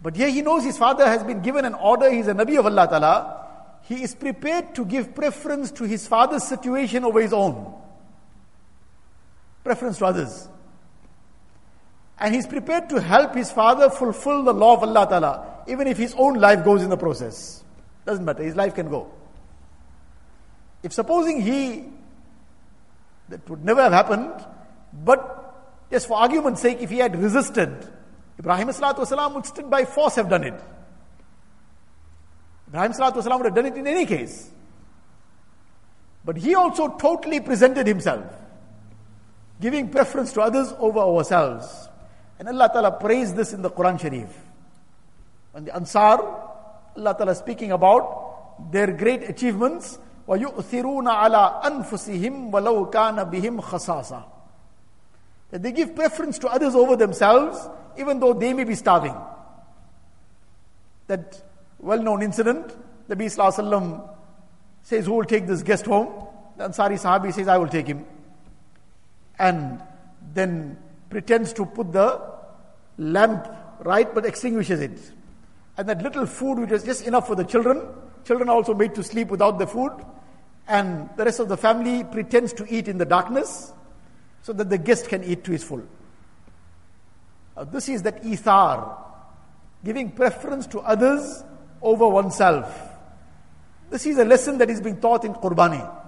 But 0.03 0.17
here 0.17 0.31
he 0.31 0.43
knows 0.43 0.65
his 0.65 0.79
father 0.79 1.07
has 1.07 1.23
been 1.23 1.43
given 1.43 1.65
an 1.65 1.75
order, 1.75 2.11
he's 2.11 2.27
a 2.27 2.35
Nabi 2.35 2.59
of 2.59 2.67
Allah 2.67 2.89
Ta'ala. 2.89 3.39
He 3.83 4.03
is 4.03 4.15
prepared 4.15 4.75
to 4.77 4.85
give 4.85 5.15
preference 5.15 5.71
to 5.73 5.85
his 5.85 6.07
father's 6.07 6.45
situation 6.45 7.05
over 7.05 7.21
his 7.21 7.33
own. 7.33 7.75
Preference 9.63 9.99
to 9.99 10.07
others. 10.07 10.49
And 12.20 12.34
he's 12.34 12.48
prepared 12.48 12.90
to 12.90 13.02
help 13.02 13.36
his 13.36 13.52
father 13.52 13.90
fulfill 13.90 14.44
the 14.44 14.54
law 14.54 14.76
of 14.76 14.84
Allah 14.84 15.08
Ta'ala, 15.08 15.64
even 15.68 15.88
if 15.88 15.98
his 15.98 16.16
own 16.18 16.36
life 16.40 16.66
goes 16.66 16.82
in 16.82 16.90
the 16.90 16.98
process. 16.98 17.64
Doesn't 18.06 18.26
matter, 18.26 18.44
his 18.44 18.56
life 18.56 18.74
can 18.74 18.90
go. 18.90 19.12
If 20.82 20.94
supposing 20.94 21.42
he 21.42 21.86
that 23.30 23.50
would 23.50 23.64
never 23.64 23.82
have 23.82 23.94
happened. 23.94 24.34
But 24.94 25.56
just 25.92 26.08
for 26.08 26.18
argument's 26.18 26.62
sake, 26.62 26.80
if 26.82 26.90
he 26.90 26.98
had 26.98 27.22
resisted, 27.22 27.88
Ibrahim 28.40 28.68
والسلام, 28.70 29.36
would 29.36 29.46
still 29.46 29.68
by 29.68 29.86
force 29.86 30.16
have 30.16 30.30
done 30.30 30.44
it. 30.44 30.60
Ibrahim 32.68 32.92
والسلام, 32.92 33.38
would 33.38 33.46
have 33.46 33.56
done 33.56 33.66
it 33.66 33.76
in 33.76 33.88
any 33.88 34.06
case. 34.06 34.52
But 36.24 36.38
he 36.38 36.56
also 36.56 36.90
totally 36.98 37.40
presented 37.40 37.88
himself, 37.88 38.26
giving 39.62 39.90
preference 39.90 40.34
to 40.34 40.42
others 40.42 40.74
over 40.78 41.00
ourselves. 41.00 41.90
And 42.42 42.48
Allah 42.50 42.70
Ta'ala 42.72 42.92
praised 42.92 43.36
this 43.36 43.54
in 43.54 43.62
the 43.62 43.70
Quran 43.70 44.00
Sharif. 44.00 44.30
When 45.52 45.66
the 45.66 45.76
Ansar, 45.76 46.22
Allah 46.96 47.16
Ta'ala 47.18 47.36
speaking 47.36 47.72
about 47.72 48.72
their 48.72 48.92
great 48.92 49.24
achievements, 49.24 50.00
وَيُؤْثِرُونَ 50.28 51.08
عَلَىٰ 51.08 51.64
أَنفُسِهِمْ 51.64 52.52
وَلَوْ 52.52 52.92
كَانَ 52.92 53.32
بِهِمْ 53.32 53.62
خَصَاصًا 53.62 54.24
That 55.52 55.64
they 55.64 55.72
give 55.72 55.96
preference 55.96 56.38
to 56.40 56.50
others 56.50 56.76
over 56.76 56.96
themselves, 56.96 57.58
even 57.98 58.20
though 58.20 58.34
they 58.34 58.54
may 58.54 58.66
be 58.66 58.76
starving. 58.76 59.16
That 61.08 61.42
well-known 61.80 62.22
incident, 62.22 62.76
the 63.08 63.16
Nabi 63.16 63.26
Sallallahu 63.26 64.10
says, 64.84 65.06
who 65.06 65.14
will 65.14 65.26
take 65.26 65.48
this 65.48 65.64
guest 65.64 65.86
home? 65.86 66.28
The 66.58 66.70
Ansari 66.70 67.00
Sahabi 67.00 67.34
says, 67.34 67.48
I 67.48 67.58
will 67.58 67.68
take 67.68 67.88
him. 67.88 68.06
And 69.40 69.82
then 70.34 70.78
pretends 71.10 71.54
to 71.54 71.66
put 71.66 71.94
the 71.94 72.31
lamp 72.99 73.49
right, 73.81 74.13
but 74.15 74.25
extinguishes 74.25 74.81
it. 74.81 75.13
And 75.77 75.89
that 75.89 76.03
little 76.03 76.27
food 76.27 76.59
which 76.59 76.71
was 76.71 76.85
just 76.85 77.07
enough 77.07 77.27
for 77.27 77.35
the 77.35 77.45
children, 77.45 77.83
children 78.25 78.49
are 78.49 78.57
also 78.57 78.75
made 78.75 78.95
to 78.95 79.03
sleep 79.03 79.29
without 79.29 79.59
the 79.59 79.67
food, 79.67 79.93
and 80.69 81.09
the 81.17 81.25
rest 81.25 81.41
of 81.41 81.49
the 81.49 81.57
family 81.57 82.05
pretends 82.05 82.53
to 82.55 82.67
eat 82.73 82.89
in 82.89 82.99
the 82.99 83.05
darkness 83.05 83.73
so 84.43 84.53
that 84.53 84.71
the 84.71 84.79
guest 84.79 85.09
can 85.09 85.25
eat 85.25 85.45
to 85.45 85.53
his 85.53 85.65
full. 85.65 85.83
Uh, 87.57 87.65
this 87.65 87.89
is 87.89 88.03
that 88.03 88.23
ithar, 88.23 88.99
giving 89.85 90.11
preference 90.11 90.67
to 90.69 90.81
others 90.81 91.45
over 91.81 92.09
oneself. 92.09 92.91
This 93.91 94.07
is 94.07 94.19
a 94.19 94.25
lesson 94.25 94.59
that 94.59 94.71
is 94.71 94.81
being 94.81 95.01
taught 95.01 95.25
in 95.25 95.35
Qurbani. 95.35 95.99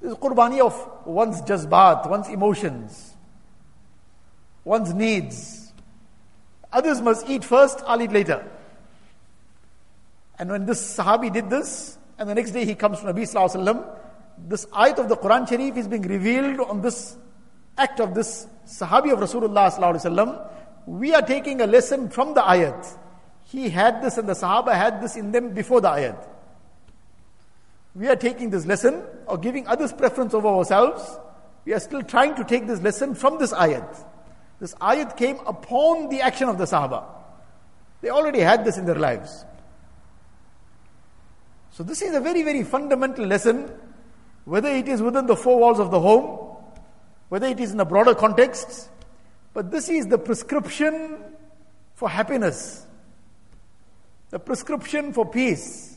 This 0.00 0.12
is 0.12 0.18
Qurbani 0.18 0.60
of 0.60 1.06
one's 1.06 1.42
jazbat, 1.42 2.08
one's 2.08 2.28
emotions, 2.28 3.14
one's 4.64 4.94
needs. 4.94 5.72
Others 6.72 7.00
must 7.00 7.28
eat 7.28 7.44
first, 7.44 7.82
I'll 7.86 8.00
eat 8.00 8.12
later. 8.12 8.44
And 10.38 10.50
when 10.50 10.66
this 10.66 10.96
Sahabi 10.96 11.32
did 11.32 11.50
this, 11.50 11.98
and 12.18 12.28
the 12.28 12.34
next 12.34 12.52
day 12.52 12.64
he 12.64 12.74
comes 12.74 13.00
to 13.00 13.06
Nabi 13.06 13.22
Sallallahu 13.22 13.98
this 14.48 14.66
ayat 14.66 14.98
of 14.98 15.08
the 15.08 15.16
Quran 15.16 15.48
Sharif 15.48 15.76
is 15.76 15.88
being 15.88 16.02
revealed 16.02 16.60
on 16.60 16.80
this 16.80 17.16
act 17.76 18.00
of 18.00 18.14
this 18.14 18.46
Sahabi 18.66 19.12
of 19.12 19.18
Rasulullah 19.18 19.70
Sallallahu. 19.70 20.48
We 20.86 21.14
are 21.14 21.22
taking 21.22 21.60
a 21.60 21.66
lesson 21.66 22.08
from 22.08 22.34
the 22.34 22.40
ayat. 22.40 22.96
He 23.44 23.68
had 23.68 24.02
this 24.02 24.16
and 24.16 24.28
the 24.28 24.32
Sahaba 24.32 24.74
had 24.74 25.02
this 25.02 25.16
in 25.16 25.32
them 25.32 25.52
before 25.52 25.80
the 25.80 25.88
ayat. 25.88 26.26
We 27.94 28.08
are 28.08 28.16
taking 28.16 28.50
this 28.50 28.64
lesson 28.64 29.02
of 29.26 29.42
giving 29.42 29.66
others 29.66 29.92
preference 29.92 30.32
over 30.34 30.48
ourselves. 30.48 31.18
We 31.64 31.74
are 31.74 31.80
still 31.80 32.02
trying 32.02 32.36
to 32.36 32.44
take 32.44 32.66
this 32.66 32.80
lesson 32.80 33.14
from 33.14 33.38
this 33.38 33.52
ayat. 33.52 34.04
This 34.60 34.74
ayat 34.74 35.16
came 35.16 35.38
upon 35.46 36.10
the 36.10 36.20
action 36.20 36.48
of 36.48 36.58
the 36.58 36.64
Sahaba. 36.64 37.04
They 38.02 38.10
already 38.10 38.40
had 38.40 38.64
this 38.64 38.76
in 38.76 38.84
their 38.84 38.94
lives. 38.94 39.44
So, 41.72 41.82
this 41.82 42.02
is 42.02 42.14
a 42.14 42.20
very, 42.20 42.42
very 42.42 42.62
fundamental 42.62 43.26
lesson, 43.26 43.70
whether 44.44 44.68
it 44.68 44.86
is 44.86 45.00
within 45.00 45.26
the 45.26 45.36
four 45.36 45.58
walls 45.58 45.78
of 45.78 45.90
the 45.90 46.00
home, 46.00 46.56
whether 47.30 47.46
it 47.46 47.58
is 47.58 47.72
in 47.72 47.80
a 47.80 47.84
broader 47.84 48.14
context, 48.14 48.90
but 49.54 49.70
this 49.70 49.88
is 49.88 50.08
the 50.08 50.18
prescription 50.18 51.18
for 51.94 52.08
happiness, 52.08 52.86
the 54.30 54.38
prescription 54.38 55.12
for 55.12 55.24
peace. 55.24 55.96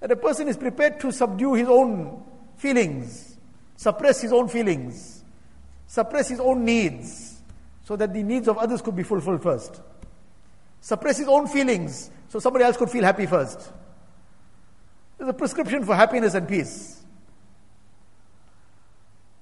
That 0.00 0.10
a 0.10 0.16
person 0.16 0.48
is 0.48 0.56
prepared 0.56 1.00
to 1.00 1.12
subdue 1.12 1.54
his 1.54 1.68
own 1.68 2.24
feelings, 2.56 3.36
suppress 3.76 4.20
his 4.20 4.32
own 4.32 4.48
feelings, 4.48 5.21
suppress 5.92 6.30
his 6.30 6.40
own 6.40 6.64
needs, 6.64 7.42
so 7.84 7.96
that 7.96 8.14
the 8.14 8.22
needs 8.22 8.48
of 8.48 8.56
others 8.56 8.80
could 8.80 8.96
be 8.96 9.02
fulfilled 9.02 9.42
first. 9.42 9.82
Suppress 10.80 11.18
his 11.18 11.28
own 11.28 11.46
feelings, 11.46 12.10
so 12.30 12.38
somebody 12.38 12.64
else 12.64 12.78
could 12.78 12.88
feel 12.88 13.04
happy 13.04 13.26
first. 13.26 13.70
There's 15.18 15.28
a 15.28 15.34
prescription 15.34 15.84
for 15.84 15.94
happiness 15.94 16.32
and 16.32 16.48
peace. 16.48 17.04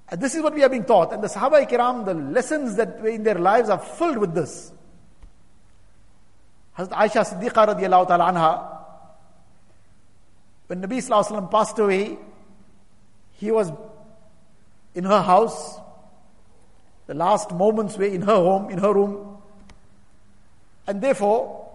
And 0.08 0.20
this 0.20 0.34
is 0.34 0.42
what 0.42 0.52
we 0.52 0.64
are 0.64 0.68
being 0.68 0.84
taught. 0.84 1.12
And 1.12 1.22
the 1.22 1.28
Sahaba 1.28 1.70
Kiram, 1.70 2.04
the 2.04 2.14
lessons 2.14 2.74
that 2.74 2.98
in 3.06 3.22
their 3.22 3.38
lives 3.38 3.70
are 3.70 3.78
filled 3.78 4.18
with 4.18 4.34
this. 4.34 4.72
Hazrat 6.76 6.88
Aisha 6.88 7.24
Siddiqa 7.24 7.76
radiallahu 7.76 8.08
ta'ala 8.08 8.32
anha, 8.32 8.78
when 10.66 10.82
Nabi 10.82 10.98
Sallallahu 10.98 11.48
passed 11.48 11.78
away, 11.78 12.18
he 13.34 13.52
was 13.52 13.70
in 14.96 15.04
her 15.04 15.22
house. 15.22 15.78
The 17.10 17.16
last 17.16 17.50
moments 17.50 17.98
were 17.98 18.04
in 18.04 18.22
her 18.22 18.36
home, 18.36 18.70
in 18.70 18.78
her 18.78 18.94
room. 18.94 19.36
And 20.86 21.02
therefore, 21.02 21.68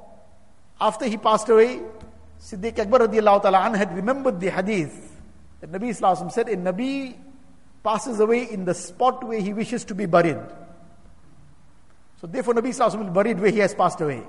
after 0.80 1.08
he 1.08 1.18
passed 1.18 1.50
away, 1.50 1.82
Siddiq 2.40 2.80
Akbar 2.80 3.02
radiallahu 3.02 3.42
ta'ala 3.42 3.78
had 3.78 3.94
remembered 3.94 4.40
the 4.40 4.50
hadith 4.50 4.96
that 5.60 5.70
Nabi 5.70 5.90
Sallallahu 5.90 6.32
said, 6.32 6.48
in 6.48 6.64
Nabi 6.64 7.18
passes 7.84 8.22
away 8.22 8.50
in 8.50 8.64
the 8.64 8.74
spot 8.74 9.26
where 9.26 9.42
he 9.42 9.52
wishes 9.52 9.84
to 9.84 9.94
be 9.94 10.06
buried. 10.06 10.40
So 12.22 12.28
therefore 12.28 12.54
Nabi 12.54 12.70
Sallallahu 12.70 13.00
will 13.00 13.12
buried 13.12 13.38
where 13.38 13.52
he 13.52 13.60
has 13.60 13.76
passed 13.76 14.00
away. 14.00 14.24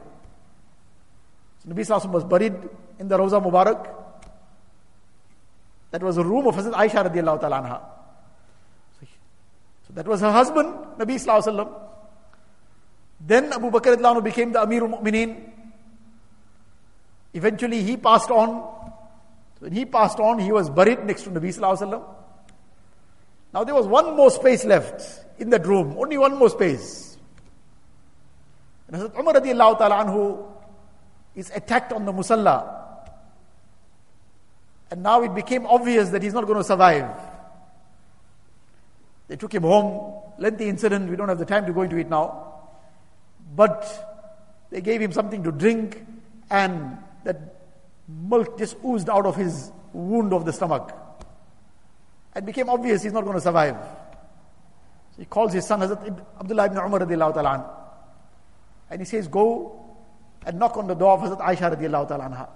So 1.62 1.68
Nabi 1.68 1.86
Sallallahu 1.86 2.10
was 2.10 2.24
buried 2.24 2.54
in 2.98 3.06
the 3.06 3.16
Rawza 3.16 3.40
Mubarak. 3.40 3.94
That 5.92 6.02
was 6.02 6.16
a 6.16 6.24
room 6.24 6.48
of 6.48 6.56
Hazrat 6.56 6.72
Aisha 6.72 7.08
radiallahu 7.08 7.40
ta'ala 7.40 7.62
anha. 7.62 7.95
That 9.96 10.06
was 10.06 10.20
her 10.20 10.30
husband, 10.30 10.68
Nabi 10.98 11.16
Sallallahu 11.16 11.72
Then 13.18 13.50
Abu 13.50 13.70
Bakr 13.70 14.22
became 14.22 14.52
the 14.52 14.58
Amirul 14.58 15.00
Mu'mineen. 15.00 15.40
Eventually 17.32 17.82
he 17.82 17.96
passed 17.96 18.30
on. 18.30 18.74
When 19.58 19.72
he 19.72 19.86
passed 19.86 20.20
on, 20.20 20.38
he 20.38 20.52
was 20.52 20.68
buried 20.68 21.02
next 21.06 21.22
to 21.22 21.30
Nabi 21.30 21.48
Sallallahu 21.48 22.04
Now 23.54 23.64
there 23.64 23.74
was 23.74 23.86
one 23.86 24.14
more 24.14 24.30
space 24.30 24.66
left 24.66 25.24
in 25.38 25.48
that 25.48 25.66
room, 25.66 25.96
only 25.98 26.18
one 26.18 26.36
more 26.36 26.50
space. 26.50 27.16
And 28.88 29.00
Hazrat 29.00 29.18
Umar 29.18 29.34
radiallahu 29.34 29.78
ta'ala 29.78 30.04
anhu 30.04 30.46
is 31.34 31.50
attacked 31.54 31.94
on 31.94 32.04
the 32.04 32.12
musalla. 32.12 32.84
And 34.90 35.02
now 35.02 35.22
it 35.22 35.34
became 35.34 35.64
obvious 35.64 36.10
that 36.10 36.22
he's 36.22 36.34
not 36.34 36.44
going 36.46 36.58
to 36.58 36.64
survive. 36.64 37.08
They 39.28 39.36
took 39.36 39.52
him 39.52 39.62
home. 39.62 40.22
Lengthy 40.38 40.68
incident, 40.68 41.10
we 41.10 41.16
don't 41.16 41.28
have 41.28 41.38
the 41.38 41.44
time 41.44 41.66
to 41.66 41.72
go 41.72 41.82
into 41.82 41.96
it 41.96 42.08
now. 42.08 42.54
But 43.54 44.66
they 44.70 44.80
gave 44.80 45.00
him 45.00 45.12
something 45.12 45.42
to 45.44 45.52
drink, 45.52 46.04
and 46.50 46.98
that 47.24 47.56
milk 48.08 48.58
just 48.58 48.76
oozed 48.84 49.08
out 49.08 49.26
of 49.26 49.36
his 49.36 49.72
wound 49.92 50.32
of 50.32 50.44
the 50.44 50.52
stomach. 50.52 50.92
It 52.34 52.44
became 52.44 52.68
obvious 52.68 53.02
he's 53.02 53.12
not 53.12 53.24
going 53.24 53.36
to 53.36 53.40
survive. 53.40 53.76
So 55.14 55.22
he 55.22 55.24
calls 55.24 55.54
his 55.54 55.66
son 55.66 55.80
Hazrat 55.80 56.22
Abdullah 56.38 56.66
ibn 56.66 56.76
Umar 56.76 57.00
radiallahu 57.00 57.34
ta'ala 57.34 57.86
and 58.90 59.00
he 59.00 59.06
says, 59.06 59.26
Go 59.26 59.96
and 60.44 60.58
knock 60.58 60.76
on 60.76 60.86
the 60.86 60.94
door 60.94 61.12
of 61.12 61.20
Hazrat 61.20 61.40
Aisha 61.40 61.74
radiallahu 61.74 62.08
ta'ala 62.08 62.48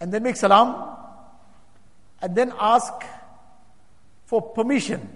and 0.00 0.12
then 0.12 0.22
make 0.22 0.36
salam, 0.36 0.96
and 2.20 2.34
then 2.34 2.52
ask 2.58 2.92
for 4.26 4.40
permission 4.42 5.08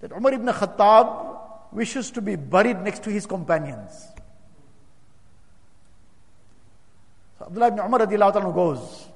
that 0.00 0.12
Umar 0.12 0.34
ibn 0.34 0.46
Khattab 0.46 1.72
wishes 1.72 2.10
to 2.12 2.20
be 2.20 2.36
buried 2.36 2.80
next 2.82 3.02
to 3.04 3.10
his 3.10 3.26
companions. 3.26 3.90
So 7.38 7.46
Abdullah 7.46 7.68
ibn 7.68 7.80
Umar 7.80 8.52
goes. 8.52 9.06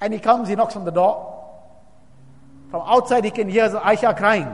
And 0.00 0.14
he 0.14 0.20
comes, 0.20 0.48
he 0.48 0.54
knocks 0.54 0.76
on 0.76 0.84
the 0.84 0.90
door. 0.90 1.36
From 2.70 2.82
outside 2.86 3.24
he 3.24 3.30
can 3.30 3.48
hear 3.48 3.68
Aisha 3.68 4.16
crying. 4.16 4.48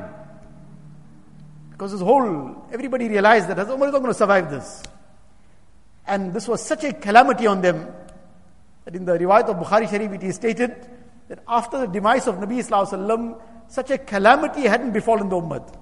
Because 1.70 1.92
his 1.92 2.00
whole, 2.00 2.66
everybody 2.72 3.08
realized 3.08 3.48
that 3.48 3.58
Umar 3.58 3.88
is 3.88 3.92
not 3.92 4.00
going 4.00 4.06
to 4.06 4.14
survive 4.14 4.50
this. 4.50 4.82
And 6.06 6.32
this 6.32 6.48
was 6.48 6.62
such 6.62 6.84
a 6.84 6.92
calamity 6.92 7.46
on 7.46 7.60
them 7.60 7.86
that 8.84 8.94
in 8.94 9.04
the 9.04 9.12
riwayat 9.18 9.48
of 9.48 9.56
Bukhari 9.56 9.88
Sharif 9.90 10.12
it 10.12 10.22
is 10.22 10.36
stated 10.36 10.74
that 11.28 11.42
after 11.48 11.78
the 11.78 11.86
demise 11.86 12.26
of 12.26 12.36
Nabi 12.36 12.58
Sallallahu 12.58 13.40
such 13.68 13.90
a 13.90 13.98
calamity 13.98 14.62
hadn't 14.62 14.92
befallen 14.92 15.28
the 15.28 15.36
Ummah. 15.36 15.74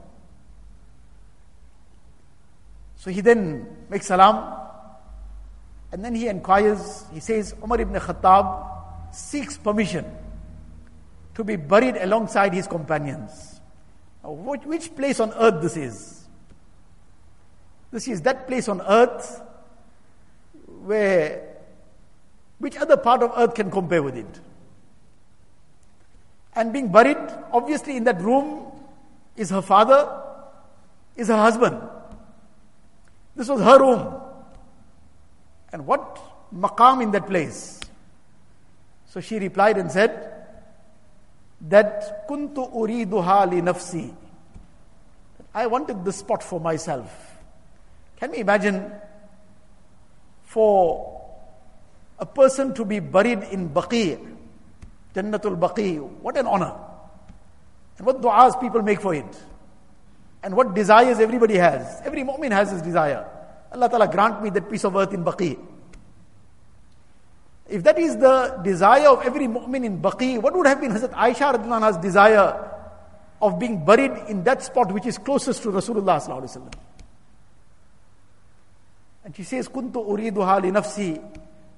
So 2.97 3.11
he 3.11 3.21
then 3.21 3.67
makes 3.91 4.07
salam 4.07 4.59
and 5.93 6.05
then 6.05 6.15
he 6.15 6.29
inquires, 6.29 7.05
he 7.13 7.21
says, 7.21 7.55
Umar 7.63 7.81
ibn 7.81 7.95
Khattab 7.95 9.15
seeks 9.15 9.59
permission 9.59 10.05
to 11.35 11.45
be 11.45 11.57
buried 11.57 11.97
alongside 11.97 12.55
his 12.55 12.67
companions. 12.67 13.61
Now, 14.23 14.33
which 14.33 14.97
place 14.97 15.21
on 15.21 15.33
earth 15.35 15.63
this 15.63 15.77
is? 15.77 16.25
This 17.91 18.09
is 18.09 18.23
that 18.23 18.49
place 18.49 18.69
on 18.69 18.81
earth 18.81 19.43
where 20.83 21.59
which 22.59 22.77
other 22.77 22.97
part 22.97 23.23
of 23.23 23.33
earth 23.37 23.55
can 23.55 23.71
compare 23.71 24.03
with 24.03 24.17
it? 24.17 24.41
And 26.57 26.73
being 26.73 26.89
buried, 26.93 27.19
obviously, 27.53 27.97
in 27.97 28.05
that 28.05 28.21
room 28.21 28.67
is 29.37 29.51
her 29.51 29.63
father, 29.63 30.23
is 31.17 31.29
her 31.29 31.37
husband. 31.37 31.81
This 33.35 33.49
was 33.49 33.61
her 33.61 33.79
room. 33.81 34.21
And 35.73 35.87
what 35.87 36.21
maqam 36.55 37.03
in 37.03 37.11
that 37.11 37.27
place? 37.27 37.81
So 39.07 39.21
she 39.21 39.39
replied 39.39 39.79
and 39.79 39.91
said, 39.91 40.31
that 41.69 42.29
kuntu 42.29 42.73
uriduha 42.73 43.51
li 43.51 43.61
nafsi. 43.61 44.15
I 45.55 45.67
wanted 45.67 46.05
this 46.05 46.17
spot 46.17 46.43
for 46.43 46.61
myself. 46.61 47.11
Can 48.17 48.33
we 48.33 48.39
imagine 48.39 48.93
for 50.45 51.23
a 52.19 52.27
person 52.27 52.75
to 52.75 52.85
be 52.85 53.01
buried 53.01 53.43
in 53.51 53.71
Baqi, 53.71 54.34
Jannatul 55.14 55.60
Baqi, 55.60 56.00
what 56.00 56.38
an 56.38 56.48
honor. 56.48 56.74
And 57.98 58.06
what 58.06 58.22
du'as 58.22 58.60
people 58.60 58.82
make 58.82 59.02
for 59.02 59.14
it. 59.14 59.44
And 60.44 60.56
what 60.56 60.74
desires 60.74 61.20
everybody 61.20 61.58
has. 61.58 62.02
Every 62.06 62.24
mu'min 62.24 62.52
has 62.52 62.72
his 62.72 62.82
desire. 62.82 63.26
Allah 63.72 63.90
Ta'ala 63.90 64.08
grant 64.08 64.42
me 64.42 64.50
that 64.52 64.70
piece 64.70 64.86
of 64.86 64.96
earth 64.96 65.14
in 65.14 65.24
Baqi. 65.24 65.58
If 67.68 67.84
that 67.84 68.00
is 68.00 68.18
the 68.18 68.60
desire 68.64 69.10
of 69.10 69.24
every 69.26 69.48
mu'min 69.48 69.86
in 69.86 70.02
Baqi, 70.02 70.42
what 70.42 70.56
would 70.56 70.66
have 70.66 70.82
been 70.82 70.92
Hazrat 70.92 71.14
Aisha 71.14 71.54
anha's 71.54 71.98
desire 71.98 72.72
of 73.42 73.60
being 73.60 73.84
buried 73.86 74.12
in 74.28 74.44
that 74.44 74.64
spot 74.64 74.92
which 74.92 75.06
is 75.06 75.18
closest 75.18 75.64
to 75.64 75.70
Rasulullah 75.70 76.20
sallallahu 76.20 76.42
alaihi 76.42 76.58
wasallam? 76.58 76.74
And 79.26 79.36
she 79.36 79.44
says, 79.44 79.68
كنت 79.68 79.94
أريدها 79.94 80.60
لنفسي 80.60 81.22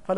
but 0.06 0.14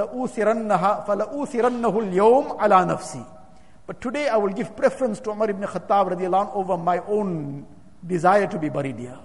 today 4.03 4.29
I 4.29 4.37
will 4.37 4.51
give 4.51 4.77
preference 4.77 5.18
to 5.20 5.31
Umar 5.31 5.48
ibn 5.48 5.62
Khattab 5.62 6.11
radiallahu 6.12 6.55
over 6.55 6.77
my 6.77 6.98
own 7.09 7.66
desire 8.07 8.46
to 8.48 8.59
be 8.59 8.68
buried 8.68 8.98
here. 8.98 9.18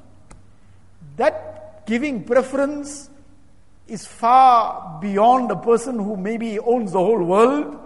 That 1.17 1.85
giving 1.85 2.23
preference 2.23 3.09
is 3.87 4.05
far 4.05 4.99
beyond 5.01 5.51
a 5.51 5.57
person 5.57 5.99
who 5.99 6.15
maybe 6.15 6.57
owns 6.59 6.93
the 6.93 6.99
whole 6.99 7.21
world 7.21 7.77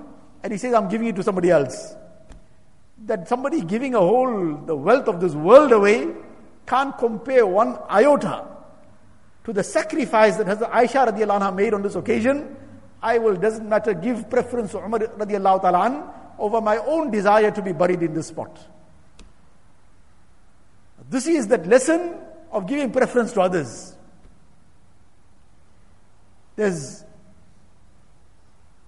and 0.44 0.52
he 0.52 0.60
says, 0.60 0.76
I'm 0.76 0.88
giving 0.88 1.08
it 1.08 1.16
to 1.16 1.24
somebody 1.24 1.50
else. 1.50 1.96
That 3.06 3.28
somebody 3.28 3.62
giving 3.62 3.96
a 3.96 4.00
whole, 4.00 4.54
the 4.56 4.76
wealth 4.76 5.08
of 5.08 5.20
this 5.20 5.34
world 5.34 5.72
away 5.72 6.14
can't 6.68 6.96
compare 6.96 7.48
one 7.48 7.80
iota 7.90 8.46
to 9.46 9.54
the 9.54 9.64
sacrifice 9.64 10.38
that 10.38 10.46
Hazrat 10.46 10.70
Aisha 10.72 11.08
radiallahu 11.12 11.42
anha 11.42 11.56
made 11.56 11.74
on 11.74 11.82
this 11.82 11.96
occasion 11.96 12.56
I 13.02 13.18
will, 13.18 13.36
doesn't 13.36 13.68
matter, 13.68 13.94
give 13.94 14.30
preference 14.30 14.72
to 14.72 14.80
Umar 14.80 15.00
radiallahu 15.00 15.62
ta'ala 15.62 16.14
over 16.40 16.62
my 16.62 16.78
own 16.78 17.12
desire 17.12 17.52
to 17.52 17.62
be 17.62 17.72
buried 17.72 18.02
in 18.02 18.14
this 18.14 18.28
spot. 18.28 18.58
This 21.10 21.28
is 21.28 21.48
that 21.48 21.66
lesson 21.68 22.16
of 22.52 22.68
giving 22.68 22.92
preference 22.92 23.32
to 23.34 23.42
others. 23.42 23.96
There's 26.56 27.06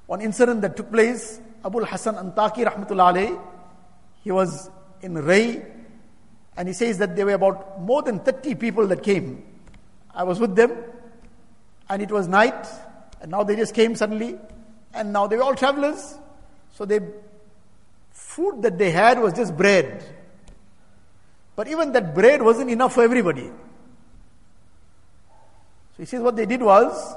one 0.07 0.21
incident 0.21 0.61
that 0.61 0.75
took 0.75 0.91
place. 0.91 1.39
Abu 1.63 1.83
Hassan 1.85 2.15
Antaki 2.15 2.65
rahmatullah 2.65 3.41
he 4.23 4.31
was 4.31 4.69
in 5.01 5.13
Ray 5.13 5.63
and 6.57 6.67
he 6.67 6.73
says 6.73 6.97
that 6.97 7.15
there 7.15 7.25
were 7.25 7.33
about 7.33 7.81
more 7.81 8.01
than 8.01 8.19
30 8.19 8.55
people 8.55 8.87
that 8.87 9.03
came 9.03 9.43
I 10.13 10.23
was 10.23 10.39
with 10.39 10.55
them, 10.55 10.71
and 11.89 12.01
it 12.01 12.11
was 12.11 12.27
night, 12.27 12.67
and 13.21 13.31
now 13.31 13.43
they 13.43 13.55
just 13.55 13.73
came 13.73 13.95
suddenly, 13.95 14.37
and 14.93 15.13
now 15.13 15.27
they 15.27 15.35
were 15.35 15.43
all 15.43 15.55
travelers. 15.55 16.17
So 16.73 16.85
the 16.85 17.03
food 18.11 18.61
that 18.61 18.77
they 18.77 18.91
had 18.91 19.19
was 19.19 19.33
just 19.33 19.55
bread. 19.57 20.03
But 21.55 21.67
even 21.67 21.91
that 21.91 22.15
bread 22.15 22.41
wasn't 22.41 22.69
enough 22.69 22.93
for 22.93 23.03
everybody. 23.03 23.51
So 25.91 25.97
he 25.97 26.05
says 26.05 26.21
what 26.21 26.35
they 26.35 26.45
did 26.45 26.61
was 26.61 27.15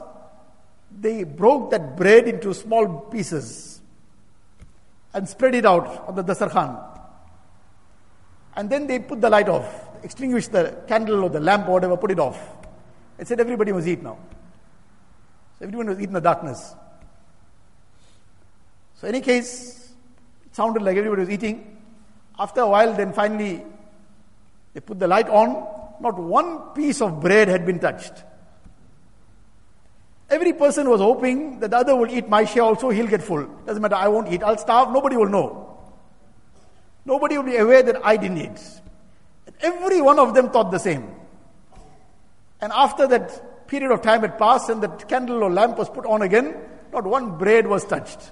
they 1.00 1.24
broke 1.24 1.70
that 1.70 1.96
bread 1.96 2.26
into 2.26 2.52
small 2.52 2.88
pieces 3.02 3.80
and 5.14 5.28
spread 5.28 5.54
it 5.54 5.64
out 5.64 6.08
on 6.08 6.16
the 6.16 6.24
dasarkhan. 6.24 6.76
And 8.56 8.68
then 8.68 8.86
they 8.86 8.98
put 8.98 9.20
the 9.20 9.30
light 9.30 9.48
off, 9.48 9.88
extinguished 10.02 10.52
the 10.52 10.76
candle 10.88 11.24
or 11.24 11.30
the 11.30 11.40
lamp 11.40 11.68
or 11.68 11.72
whatever, 11.72 11.96
put 11.96 12.10
it 12.10 12.18
off. 12.18 12.38
It 13.18 13.28
said 13.28 13.40
everybody 13.40 13.72
must 13.72 13.86
eat 13.86 14.02
now. 14.02 14.18
Everyone 15.62 15.86
was 15.86 15.98
eating 15.98 16.08
in 16.08 16.14
the 16.14 16.20
darkness. 16.20 16.74
So, 18.96 19.06
in 19.06 19.14
any 19.14 19.24
case, 19.24 19.92
it 20.44 20.56
sounded 20.56 20.82
like 20.82 20.96
everybody 20.96 21.20
was 21.20 21.30
eating. 21.30 21.80
After 22.38 22.62
a 22.62 22.68
while, 22.68 22.92
then 22.94 23.12
finally, 23.12 23.64
they 24.74 24.80
put 24.80 24.98
the 24.98 25.06
light 25.06 25.28
on. 25.28 25.66
Not 26.00 26.18
one 26.18 26.74
piece 26.74 27.00
of 27.00 27.20
bread 27.20 27.46
had 27.46 27.64
been 27.64 27.78
touched. 27.78 28.12
Every 30.28 30.52
person 30.52 30.88
was 30.88 31.00
hoping 31.00 31.60
that 31.60 31.70
the 31.70 31.76
other 31.76 31.94
will 31.94 32.10
eat 32.10 32.28
my 32.28 32.44
share 32.44 32.62
also, 32.62 32.90
he'll 32.90 33.06
get 33.06 33.22
full. 33.22 33.44
Doesn't 33.66 33.82
matter, 33.82 33.94
I 33.94 34.08
won't 34.08 34.32
eat, 34.32 34.42
I'll 34.42 34.58
starve, 34.58 34.90
nobody 34.90 35.16
will 35.16 35.28
know. 35.28 35.78
Nobody 37.04 37.36
will 37.36 37.44
be 37.44 37.56
aware 37.56 37.82
that 37.82 38.04
I 38.04 38.16
didn't 38.16 38.38
eat. 38.38 38.80
And 39.46 39.54
Every 39.60 40.00
one 40.00 40.18
of 40.18 40.34
them 40.34 40.50
thought 40.50 40.70
the 40.72 40.78
same. 40.78 41.14
And 42.60 42.72
after 42.72 43.06
that 43.08 43.51
period 43.72 43.90
of 43.90 44.02
time 44.02 44.20
had 44.20 44.36
passed 44.36 44.68
and 44.68 44.82
the 44.82 44.88
candle 44.88 45.42
or 45.42 45.50
lamp 45.50 45.78
was 45.78 45.88
put 45.88 46.04
on 46.04 46.20
again, 46.20 46.54
not 46.92 47.06
one 47.06 47.38
bread 47.38 47.66
was 47.66 47.86
touched. 47.86 48.30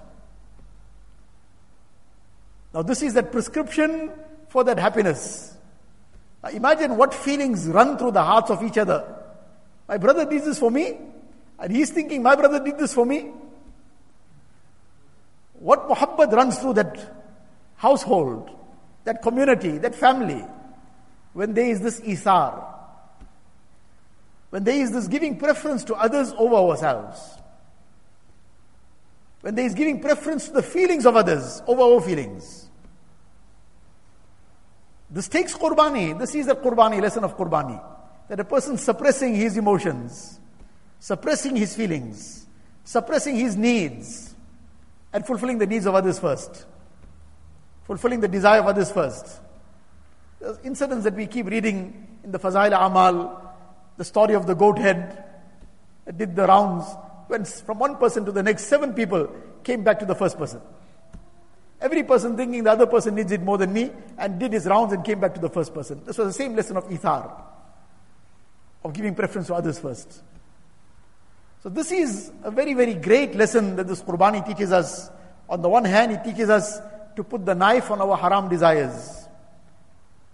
Now, 2.74 2.83
this 2.83 3.03
is 3.03 3.14
that 3.14 3.33
prescription 3.33 4.12
for 4.50 4.64
that 4.64 4.79
happiness. 4.79 5.57
Now, 6.44 6.50
imagine 6.50 6.98
what 6.98 7.14
feelings 7.14 7.66
run 7.68 7.96
through 7.96 8.11
the 8.11 8.22
hearts 8.22 8.50
of 8.50 8.62
each 8.62 8.76
other. 8.76 9.16
My 9.88 9.96
brother 9.96 10.26
did 10.26 10.44
this 10.44 10.59
for 10.59 10.70
me, 10.70 10.98
and 11.59 11.72
he's 11.72 11.88
thinking, 11.88 12.22
My 12.22 12.37
brother 12.37 12.62
did 12.62 12.79
this 12.79 12.92
for 12.92 13.07
me. 13.07 13.33
What 15.55 15.88
muhabbat 15.88 16.33
runs 16.33 16.59
through 16.59 16.74
that 16.74 16.98
household, 17.76 18.50
that 19.05 19.22
community, 19.22 19.79
that 19.79 19.94
family, 19.94 20.44
when 21.33 21.55
there 21.55 21.66
is 21.66 21.81
this 21.81 22.00
isar, 22.00 22.79
when 24.50 24.64
there 24.64 24.74
is 24.74 24.90
this 24.92 25.08
giving 25.08 25.38
preference 25.38 25.84
to 25.84 25.94
others 25.94 26.32
over 26.36 26.56
ourselves, 26.56 27.38
when 29.40 29.54
there 29.54 29.64
is 29.64 29.74
giving 29.74 30.00
preference 30.00 30.46
to 30.48 30.52
the 30.52 30.62
feelings 30.62 31.06
of 31.06 31.16
others 31.16 31.62
over 31.66 31.82
our 31.82 32.00
feelings. 32.00 32.68
This 35.08 35.28
takes 35.28 35.56
qurbani. 35.56 36.18
This 36.18 36.34
is 36.34 36.46
a 36.48 36.54
qurbani, 36.54 37.00
lesson 37.00 37.24
of 37.24 37.36
qurbani. 37.36 37.82
That 38.28 38.38
a 38.38 38.44
person 38.44 38.76
suppressing 38.76 39.34
his 39.34 39.56
emotions, 39.56 40.38
suppressing 41.00 41.56
his 41.56 41.74
feelings, 41.74 42.46
suppressing 42.84 43.36
his 43.36 43.56
needs, 43.56 44.34
and 45.12 45.26
fulfilling 45.26 45.58
the 45.58 45.66
needs 45.66 45.86
of 45.86 45.94
others 45.94 46.18
first. 46.18 46.66
Fulfilling 47.84 48.20
the 48.20 48.28
desire 48.28 48.60
of 48.60 48.66
others 48.66 48.92
first. 48.92 49.40
There's 50.38 50.58
incidents 50.62 51.04
that 51.04 51.14
we 51.14 51.26
keep 51.26 51.46
reading 51.46 52.06
in 52.22 52.30
the 52.30 52.38
Fazail 52.38 52.72
Amal, 52.72 53.49
the 54.00 54.04
story 54.04 54.32
of 54.32 54.46
the 54.46 54.54
goat 54.54 54.78
head 54.78 55.24
did 56.16 56.34
the 56.34 56.46
rounds. 56.46 56.86
Went 57.28 57.46
from 57.46 57.78
one 57.78 57.96
person 57.96 58.24
to 58.24 58.32
the 58.32 58.42
next, 58.42 58.64
seven 58.64 58.94
people 58.94 59.30
came 59.62 59.84
back 59.84 59.98
to 59.98 60.06
the 60.06 60.14
first 60.14 60.38
person. 60.38 60.62
Every 61.82 62.02
person 62.02 62.34
thinking 62.34 62.64
the 62.64 62.72
other 62.72 62.86
person 62.86 63.14
needs 63.14 63.30
it 63.30 63.42
more 63.42 63.58
than 63.58 63.74
me 63.74 63.90
and 64.16 64.38
did 64.38 64.54
his 64.54 64.64
rounds 64.64 64.94
and 64.94 65.04
came 65.04 65.20
back 65.20 65.34
to 65.34 65.40
the 65.40 65.50
first 65.50 65.74
person. 65.74 66.00
This 66.06 66.16
was 66.16 66.28
the 66.28 66.32
same 66.32 66.56
lesson 66.56 66.78
of 66.78 66.88
ithar, 66.88 67.30
of 68.82 68.94
giving 68.94 69.14
preference 69.14 69.48
to 69.48 69.54
others 69.54 69.78
first. 69.78 70.22
So, 71.62 71.68
this 71.68 71.92
is 71.92 72.32
a 72.42 72.50
very, 72.50 72.72
very 72.72 72.94
great 72.94 73.34
lesson 73.34 73.76
that 73.76 73.86
this 73.86 74.00
Qurbani 74.00 74.46
teaches 74.46 74.72
us. 74.72 75.10
On 75.46 75.60
the 75.60 75.68
one 75.68 75.84
hand, 75.84 76.12
it 76.12 76.24
teaches 76.24 76.48
us 76.48 76.80
to 77.16 77.22
put 77.22 77.44
the 77.44 77.54
knife 77.54 77.90
on 77.90 78.00
our 78.00 78.16
haram 78.16 78.48
desires, 78.48 79.28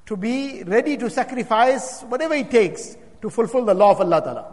to 0.05 0.16
be 0.16 0.62
ready 0.62 0.96
to 0.98 1.11
sacrifice 1.11 2.02
whatever 2.02 2.35
it 2.35 2.48
takes 2.48 2.96
to 3.26 3.30
fulfill 3.30 3.64
the 3.64 3.74
law 3.74 3.90
of 3.90 4.00
Allah 4.00 4.22
Ta'ala. 4.22 4.44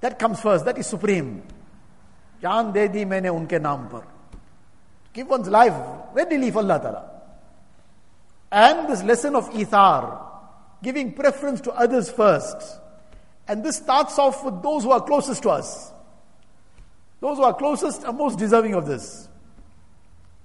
That 0.00 0.20
comes 0.20 0.40
first, 0.40 0.64
that 0.66 0.78
is 0.78 0.86
supreme. 0.86 1.42
Jaan 2.40 2.72
de 2.72 2.88
di 2.88 3.04
maine 3.04 3.24
unke 3.24 3.58
naam 3.58 3.90
par. 3.90 4.06
Give 5.12 5.28
one's 5.28 5.48
life 5.48 5.74
readily 6.14 6.52
for 6.52 6.58
Allah 6.58 6.78
Ta'ala. 6.78 7.10
And 8.52 8.88
this 8.88 9.02
lesson 9.02 9.34
of 9.34 9.50
ithar, 9.50 10.16
giving 10.80 11.12
preference 11.12 11.60
to 11.62 11.72
others 11.72 12.08
first. 12.08 12.78
And 13.48 13.64
this 13.64 13.78
starts 13.78 14.16
off 14.16 14.44
with 14.44 14.62
those 14.62 14.84
who 14.84 14.92
are 14.92 15.00
closest 15.00 15.42
to 15.42 15.50
us. 15.50 15.90
Those 17.20 17.38
who 17.38 17.42
are 17.42 17.54
closest 17.54 18.04
are 18.04 18.12
most 18.12 18.38
deserving 18.38 18.74
of 18.74 18.86
this. 18.86 19.28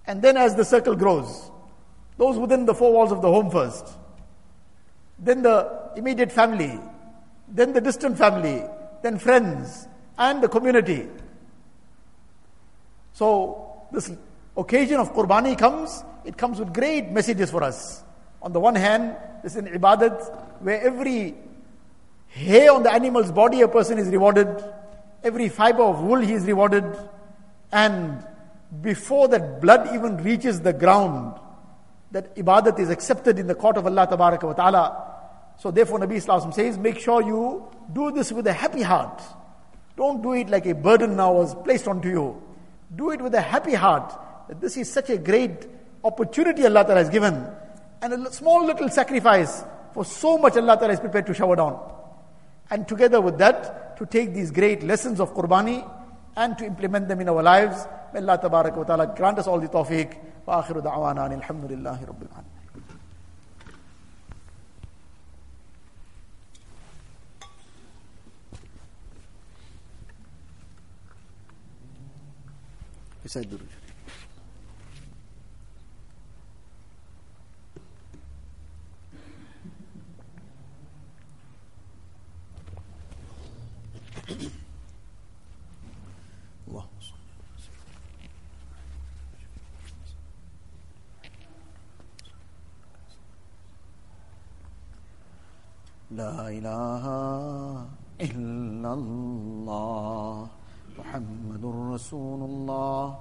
And 0.08 0.23
then 0.23 0.38
as 0.38 0.56
the 0.56 0.65
circle 0.65 0.95
grows, 0.95 1.51
those 2.17 2.39
within 2.39 2.65
the 2.65 2.73
four 2.73 2.93
walls 2.93 3.12
of 3.12 3.21
the 3.21 3.27
home 3.27 3.51
first 3.51 3.86
then 5.22 5.44
the 5.44 5.92
immediate 5.96 6.32
family, 6.32 6.80
then 7.48 7.74
the 7.74 7.82
distant 7.82 8.18
family, 8.18 8.64
then 9.04 9.20
friends, 9.20 9.88
and 10.18 10.42
the 10.42 10.50
community. 10.50 11.08
So, 13.14 13.86
this 13.92 14.12
occasion 14.58 15.00
of 15.00 15.14
Qurbani 15.14 15.58
comes, 15.58 16.04
it 16.26 16.38
comes 16.38 16.60
with 16.60 16.74
great 16.74 17.12
messages 17.12 17.52
for 17.52 17.64
us. 17.64 18.04
On 18.42 18.52
the 18.52 18.60
one 18.60 18.76
hand, 18.76 19.16
this 19.44 19.54
is 19.54 19.60
an 19.60 19.68
ibadat 19.68 20.62
where 20.62 20.82
every 20.82 21.36
hair 22.30 22.72
on 22.74 22.84
the 22.84 22.92
animal's 22.92 23.32
body 23.32 23.62
a 23.62 23.68
person 23.68 24.00
is 24.00 24.08
rewarded, 24.08 24.48
every 25.24 25.50
fiber 25.50 25.84
of 25.84 26.02
wool 26.02 26.20
he 26.20 26.34
is 26.34 26.46
rewarded, 26.46 26.86
and 27.72 28.26
before 28.82 29.28
that 29.28 29.62
blood 29.62 29.94
even 29.94 30.18
reaches 30.18 30.62
the 30.62 30.74
ground, 30.74 31.38
that 32.12 32.36
ibadat 32.36 32.80
is 32.80 32.90
accepted 32.90 33.38
in 33.38 33.48
the 33.48 33.56
court 33.56 33.78
of 33.78 33.86
Allah 33.86 34.08
ta'ala. 34.08 35.11
So 35.62 35.69
therefore 35.69 36.00
Nabi 36.00 36.15
Islam 36.15 36.52
says, 36.52 36.80
make 36.80 36.97
sure 36.97 37.21
you 37.21 37.69
do 37.93 38.12
this 38.12 38.32
with 38.32 38.47
a 38.47 38.54
happy 38.54 38.82
heart. 38.82 39.21
Don't 39.95 40.24
do 40.24 40.34
it 40.34 40.50
like 40.50 40.65
a 40.65 40.74
burden 40.74 41.15
now 41.15 41.34
was 41.34 41.54
placed 41.54 41.88
onto 41.88 42.10
you. 42.10 42.41
Do 42.95 43.12
it 43.12 43.21
with 43.21 43.36
a 43.36 43.41
happy 43.41 43.76
heart. 43.76 44.12
That 44.47 44.60
this 44.60 44.76
is 44.76 44.91
such 44.91 45.12
a 45.12 45.19
great 45.19 45.67
opportunity 46.04 46.65
Allah 46.65 46.84
Ta'ala 46.84 47.02
has 47.02 47.10
given. 47.10 47.47
And 48.02 48.26
a 48.26 48.32
small 48.32 48.65
little 48.65 48.89
sacrifice 48.89 49.63
for 49.93 50.04
so 50.04 50.39
much 50.39 50.58
Allah 50.58 50.78
Ta'ala 50.78 50.93
is 50.93 51.00
prepared 51.00 51.28
to 51.28 51.34
shower 51.36 51.56
down. 51.56 51.80
And 52.71 52.88
together 52.88 53.21
with 53.21 53.38
that, 53.38 53.97
to 53.97 54.08
take 54.08 54.34
these 54.34 54.50
great 54.50 54.82
lessons 54.82 55.19
of 55.19 55.36
Qurbani 55.36 55.88
and 56.36 56.58
to 56.58 56.65
implement 56.65 57.08
them 57.08 57.21
in 57.21 57.30
our 57.30 57.43
lives. 57.43 57.86
May 58.15 58.21
Allah 58.21 58.39
ta'ala 58.41 59.13
grant 59.15 59.38
us 59.38 59.45
all 59.45 59.60
the 59.60 59.67
tawfiq. 59.67 60.17
Wa 60.47 60.63
akhiru 60.63 60.82
da'wana 60.82 61.30
alhamdulillahi 61.39 62.08
rabbil 62.08 62.51
Beside 73.32 73.50
the 73.50 73.60
لا 96.12 96.50
إله 96.52 97.06
إلا 98.20 98.91
الله 98.94 100.48
محمد 101.00 101.63
رسول 101.96 102.41
الله. 102.44 103.21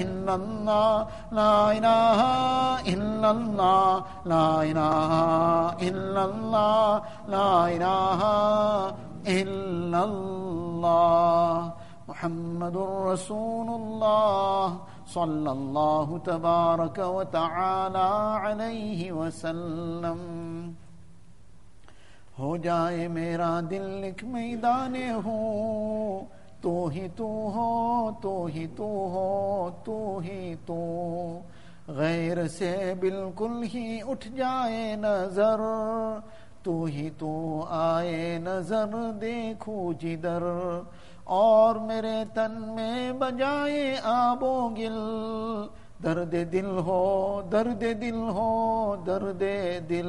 إلا 0.00 0.34
الله 0.34 0.94
لا 1.38 1.56
إله 1.78 2.20
إلا 2.94 3.30
الله 3.30 3.90
لا 4.32 4.48
إله 4.70 5.12
إلا 5.88 6.22
الله 6.24 6.86
لا 7.28 7.52
إله 7.74 8.20
إلا 9.26 10.00
الله. 10.04 11.70
محمد 12.08 12.76
رسول 13.12 13.68
الله 13.80 14.64
صلى 15.06 15.50
الله 15.52 16.08
تبارك 16.24 16.98
وتعالى 16.98 18.10
عليه 18.46 19.00
وسلم. 19.12 20.20
ہو 22.38 22.56
جائے 22.56 23.08
میرا 23.08 23.48
دل 23.70 23.86
ایک 24.04 24.20
میدان 24.24 24.94
ہوں 25.24 26.39
تو 26.60 26.86
ہی 26.86 27.08
تو 27.16 27.50
ہو، 27.54 28.10
تو 28.22 28.44
ہی 28.44 28.66
تو 28.76 28.84
ہو، 28.84 29.70
تو 29.84 30.20
ہی 30.24 30.54
تو۔ 30.66 30.84
غیر 31.88 32.48
سے 32.48 32.94
بالکل 33.00 33.62
ہی 33.74 33.98
اٹھ 34.08 34.28
جائے 34.28 34.96
نظر، 34.96 35.60
تو 36.62 36.84
ہی 36.84 37.10
تو 37.18 37.64
آئے 37.70 38.38
نظر 38.42 39.12
دیکھو 39.20 39.92
جدر۔ 39.92 40.42
اور 41.24 41.76
میرے 41.76 42.24
تن 42.34 42.62
میں 42.74 43.12
بجائے 43.12 43.96
آبو 44.02 44.68
گل۔ 44.68 44.98
درد 46.04 46.34
دل 46.52 46.78
ہو، 46.78 47.42
درد 47.52 47.80
دل 47.80 48.28
ہو، 48.28 48.96
درد 49.06 49.42
دل۔ 49.88 50.08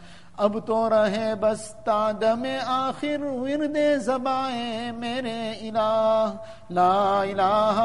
اب 0.45 0.55
تو 0.65 0.77
رہے 0.89 1.33
بس 1.39 1.61
تادم 1.83 2.45
آخر 2.65 3.23
ورد 3.23 3.77
زبائیں 4.01 4.91
میرے 4.91 5.51
الہ، 5.51 6.33
لا 6.69 7.19
الہ 7.21 7.81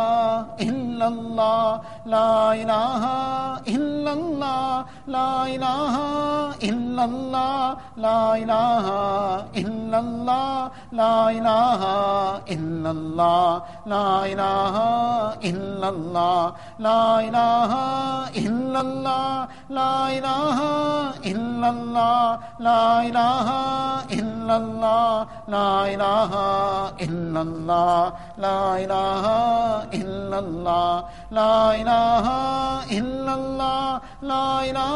الا 0.58 1.06
اللہ، 1.06 1.76
لا 2.06 2.50
الہ 2.50 3.04
الا 3.66 4.10
اللہ 4.10 4.82
লাইলাহা 5.08 6.06
ইল্লাল্লাহ 6.70 7.76
লাইলাহা 8.06 9.00
ইল্লাল্লাহ 9.62 10.50
লাইলাহা 11.00 11.96
ইল্লাল্লাহ 12.54 13.50
লাইলাহা 13.94 14.88
ইল্লাল্লাহ 15.50 16.40
লাইলাহা 16.86 17.84
ইল্লাল্লাহ 18.42 19.26
লাইলাহা 19.78 20.72
ইল্লাল্লাহ 21.32 22.24
লাইলাহা 22.68 23.62
ইল্লাল্লাহ 24.18 25.10
লাইলাহা 25.54 26.48
ইল্লাল্লাহ 27.06 28.00
লাইলাহা 28.46 29.38
ইল্লাল্লাহ 30.00 30.90
লাইলাহা 31.38 32.40
ইল্লাল্লাহ 32.98 33.82
লাইলাহা 34.22 34.95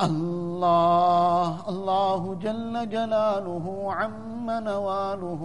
الله 0.00 1.68
الله 1.68 2.34
جل 2.42 2.88
جلاله 2.88 3.66
عم 3.92 4.50
نواله 4.50 5.42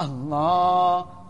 الله 0.00 1.06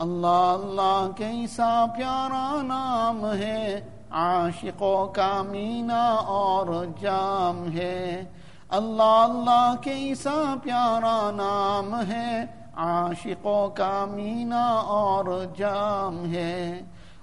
اللہ 0.00 0.26
اللہ 0.26 1.08
کیسا 1.16 1.84
پیارا 1.96 2.62
نام 2.62 3.26
ہے، 3.26 3.80
عاشقوں 4.10 5.06
کا 5.06 5.42
مینا 5.42 6.10
اور 6.14 6.84
جام 7.00 7.72
ہے۔ 7.72 8.24
اللہ 8.68 9.02
اللہ 9.02 9.74
کیسا 9.82 10.54
پیارا 10.62 11.30
نام 11.30 12.00
ہے، 12.08 12.44
عاشقوں 12.76 13.68
کا 13.68 14.04
مینا 14.10 14.66
اور 14.72 15.44
جام 15.56 16.32
ہے۔ 16.32 16.80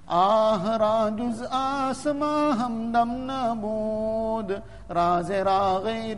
آہ 0.08 0.70
را 0.70 1.10
جز 1.18 1.44
آسما 1.52 2.66
ہمدم 2.66 3.12
نبود۔ 3.12 4.52
راز 4.92 5.32
را 5.32 5.78
غیر 5.84 6.18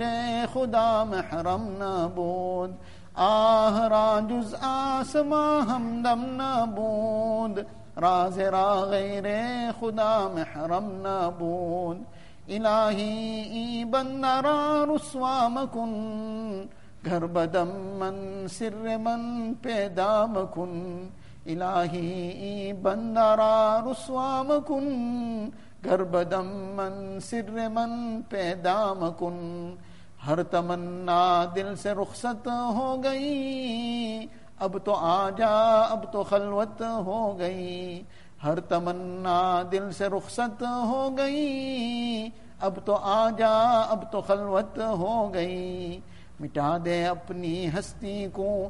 خدا، 0.54 1.04
محرم 1.04 1.68
نبود۔ 1.68 2.99
آه 3.22 3.88
را 3.88 4.22
جز 4.22 4.54
آسما 4.54 5.62
همدم 5.62 6.42
نبود 6.42 7.66
راز 7.96 8.40
را 8.40 8.82
غیر 8.82 9.28
خدا 9.72 10.30
محرم 10.30 11.08
نبود 11.08 12.06
الهی 12.50 13.04
ای 13.52 13.86
بند 13.86 14.26
را 14.26 14.84
رسوا 14.84 15.50
مکن. 15.50 15.94
گھر 17.06 17.20
بدم 17.20 17.68
من 18.00 18.48
سر 18.48 18.98
من 18.98 19.54
پیدا 19.64 20.28
مکن. 20.28 20.72
الهی 21.46 22.32
ای 22.32 22.74
بند 22.74 23.18
را 23.18 23.84
رسوا 23.86 24.44
مکن. 24.44 24.86
گھر 25.84 26.04
بدم 26.04 26.46
من 26.78 27.20
سر 27.20 27.68
من 27.68 28.24
پیدا 28.30 28.94
مکن. 28.94 29.38
ہر 30.28 30.44
تمنا 30.44 31.46
دل 31.56 31.76
سے 31.76 31.92
رخصت 31.92 32.48
ہو 32.48 33.04
گئی۔ 33.04 34.28
اب 34.60 34.78
تو 34.84 34.94
آ 34.96 35.30
جا 35.30 35.82
اب 35.82 36.14
تو 36.14 36.24
خلوت 36.24 36.82
ہو 36.82 37.40
گئی۔ 37.40 38.04
ہر 38.44 38.60
تمنا 38.60 39.64
دل 39.72 39.92
سے 39.92 40.08
رخصت 40.08 40.64
ہو 40.64 41.10
گئی۔ 41.18 42.30
اب 42.60 42.80
تو 42.86 42.96
آ 42.96 43.30
جا 43.38 43.82
اب 43.90 44.12
تو 44.12 44.22
خلوت 44.22 44.78
ہو 44.78 45.34
گئی۔ 45.34 46.00
مٹا 46.40 46.78
دے 46.86 47.06
اپنی 47.06 47.68
ہستی 47.68 48.28
کو 48.34 48.70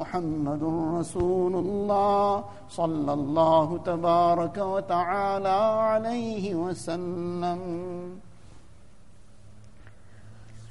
محمد 0.00 0.62
رسول 1.00 1.54
الله 1.64 2.44
صلى 2.68 3.12
الله 3.12 3.68
تبارك 3.78 4.56
وتعالى 4.58 5.58
عليه 5.88 6.44
وسلم. 6.54 7.60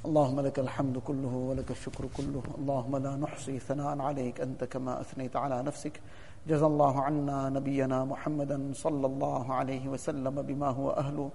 اللهم 0.06 0.38
لك 0.40 0.58
الحمد 0.58 0.96
كله 0.98 1.34
ولك 1.50 1.70
الشكر 1.70 2.04
كله. 2.16 2.42
اللهم 2.58 2.96
لا 2.96 3.16
نحصي 3.16 3.58
ثناء 3.58 3.98
عليك 4.08 4.40
أنت 4.40 4.64
كما 4.64 5.00
أثنيت 5.00 5.34
على 5.36 5.62
نفسك. 5.62 6.00
جزى 6.46 6.66
الله 6.66 6.94
عنا 7.00 7.38
نبينا 7.48 8.04
محمدا 8.04 8.58
صلى 8.74 9.06
الله 9.06 9.44
عليه 9.54 9.88
وسلم 9.88 10.42
بما 10.42 10.68
هو 10.78 10.90
أهله. 10.90 11.30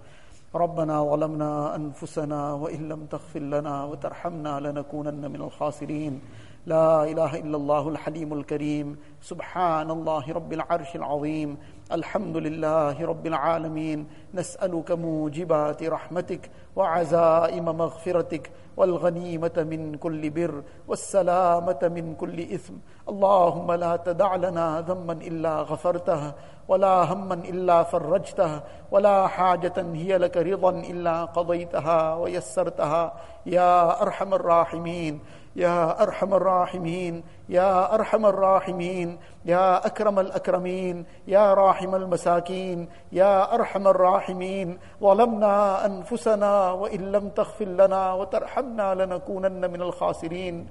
ربنا 0.55 0.95
ظلمنا 1.03 1.75
أنفسنا 1.75 2.53
وإن 2.53 2.81
لم 2.91 3.01
تغفر 3.05 3.39
لنا 3.39 3.83
وترحمنا 3.83 4.59
لنكونن 4.59 5.31
من 5.31 5.41
الخاسرين. 5.47 6.21
لا 6.65 7.03
اله 7.03 7.35
الا 7.41 7.57
الله 7.57 7.89
الحليم 7.89 8.33
الكريم. 8.33 8.97
سبحان 9.21 9.91
الله 9.91 10.25
رب 10.29 10.53
العرش 10.53 10.95
العظيم. 10.95 11.57
الحمد 11.91 12.37
لله 12.37 13.05
رب 13.05 13.25
العالمين. 13.27 14.07
نسالك 14.33 14.91
موجبات 14.91 15.83
رحمتك 15.83 16.49
وعزائم 16.75 17.65
مغفرتك 17.65 18.51
والغنيمه 18.77 19.57
من 19.57 19.95
كل 19.95 20.29
بر 20.29 20.63
والسلامه 20.87 21.81
من 21.81 22.15
كل 22.15 22.37
اثم 22.39 22.73
اللهم 23.09 23.71
لا 23.71 23.95
تدع 23.95 24.35
لنا 24.35 24.81
ذنبا 24.87 25.13
الا 25.13 25.61
غفرته 25.61 26.33
ولا 26.67 27.13
هما 27.13 27.33
الا 27.33 27.83
فرجته 27.83 28.61
ولا 28.91 29.27
حاجه 29.27 29.77
هي 29.77 30.17
لك 30.17 30.37
رضا 30.37 30.69
الا 30.69 31.25
قضيتها 31.25 32.15
ويسرتها. 32.15 33.13
يا 33.45 34.01
ارحم 34.01 34.33
الراحمين. 34.33 35.19
يا 35.55 36.03
أرحم 36.03 36.33
الراحمين 36.33 37.23
يا 37.49 37.95
أرحم 37.95 38.25
الراحمين 38.25 39.19
يا 39.45 39.85
أكرم 39.85 40.19
الأكرمين 40.19 41.05
يا 41.27 41.53
راحم 41.53 41.95
المساكين 41.95 42.87
يا 43.11 43.55
أرحم 43.55 43.87
الراحمين. 43.87 44.79
ظلمنا 45.03 45.85
أنفسنا 45.85 46.71
وإن 46.71 47.11
لم 47.11 47.29
تغفر 47.29 47.65
لنا 47.65 48.13
وترحمنا 48.13 48.95
لنكونن 48.95 49.71
من 49.71 49.81
الخاسرين. 49.81 50.67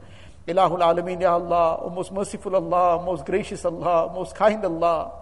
إله 0.48 0.76
العالمين 0.76 1.20
يا 1.20 1.36
الله 1.36 1.92
most 1.92 2.10
merciful 2.12 2.56
Allah 2.56 2.96
most 3.04 3.26
gracious 3.28 3.64
Allah 3.68 4.08
most 4.08 4.32
kind 4.34 4.64
Allah 4.64 5.12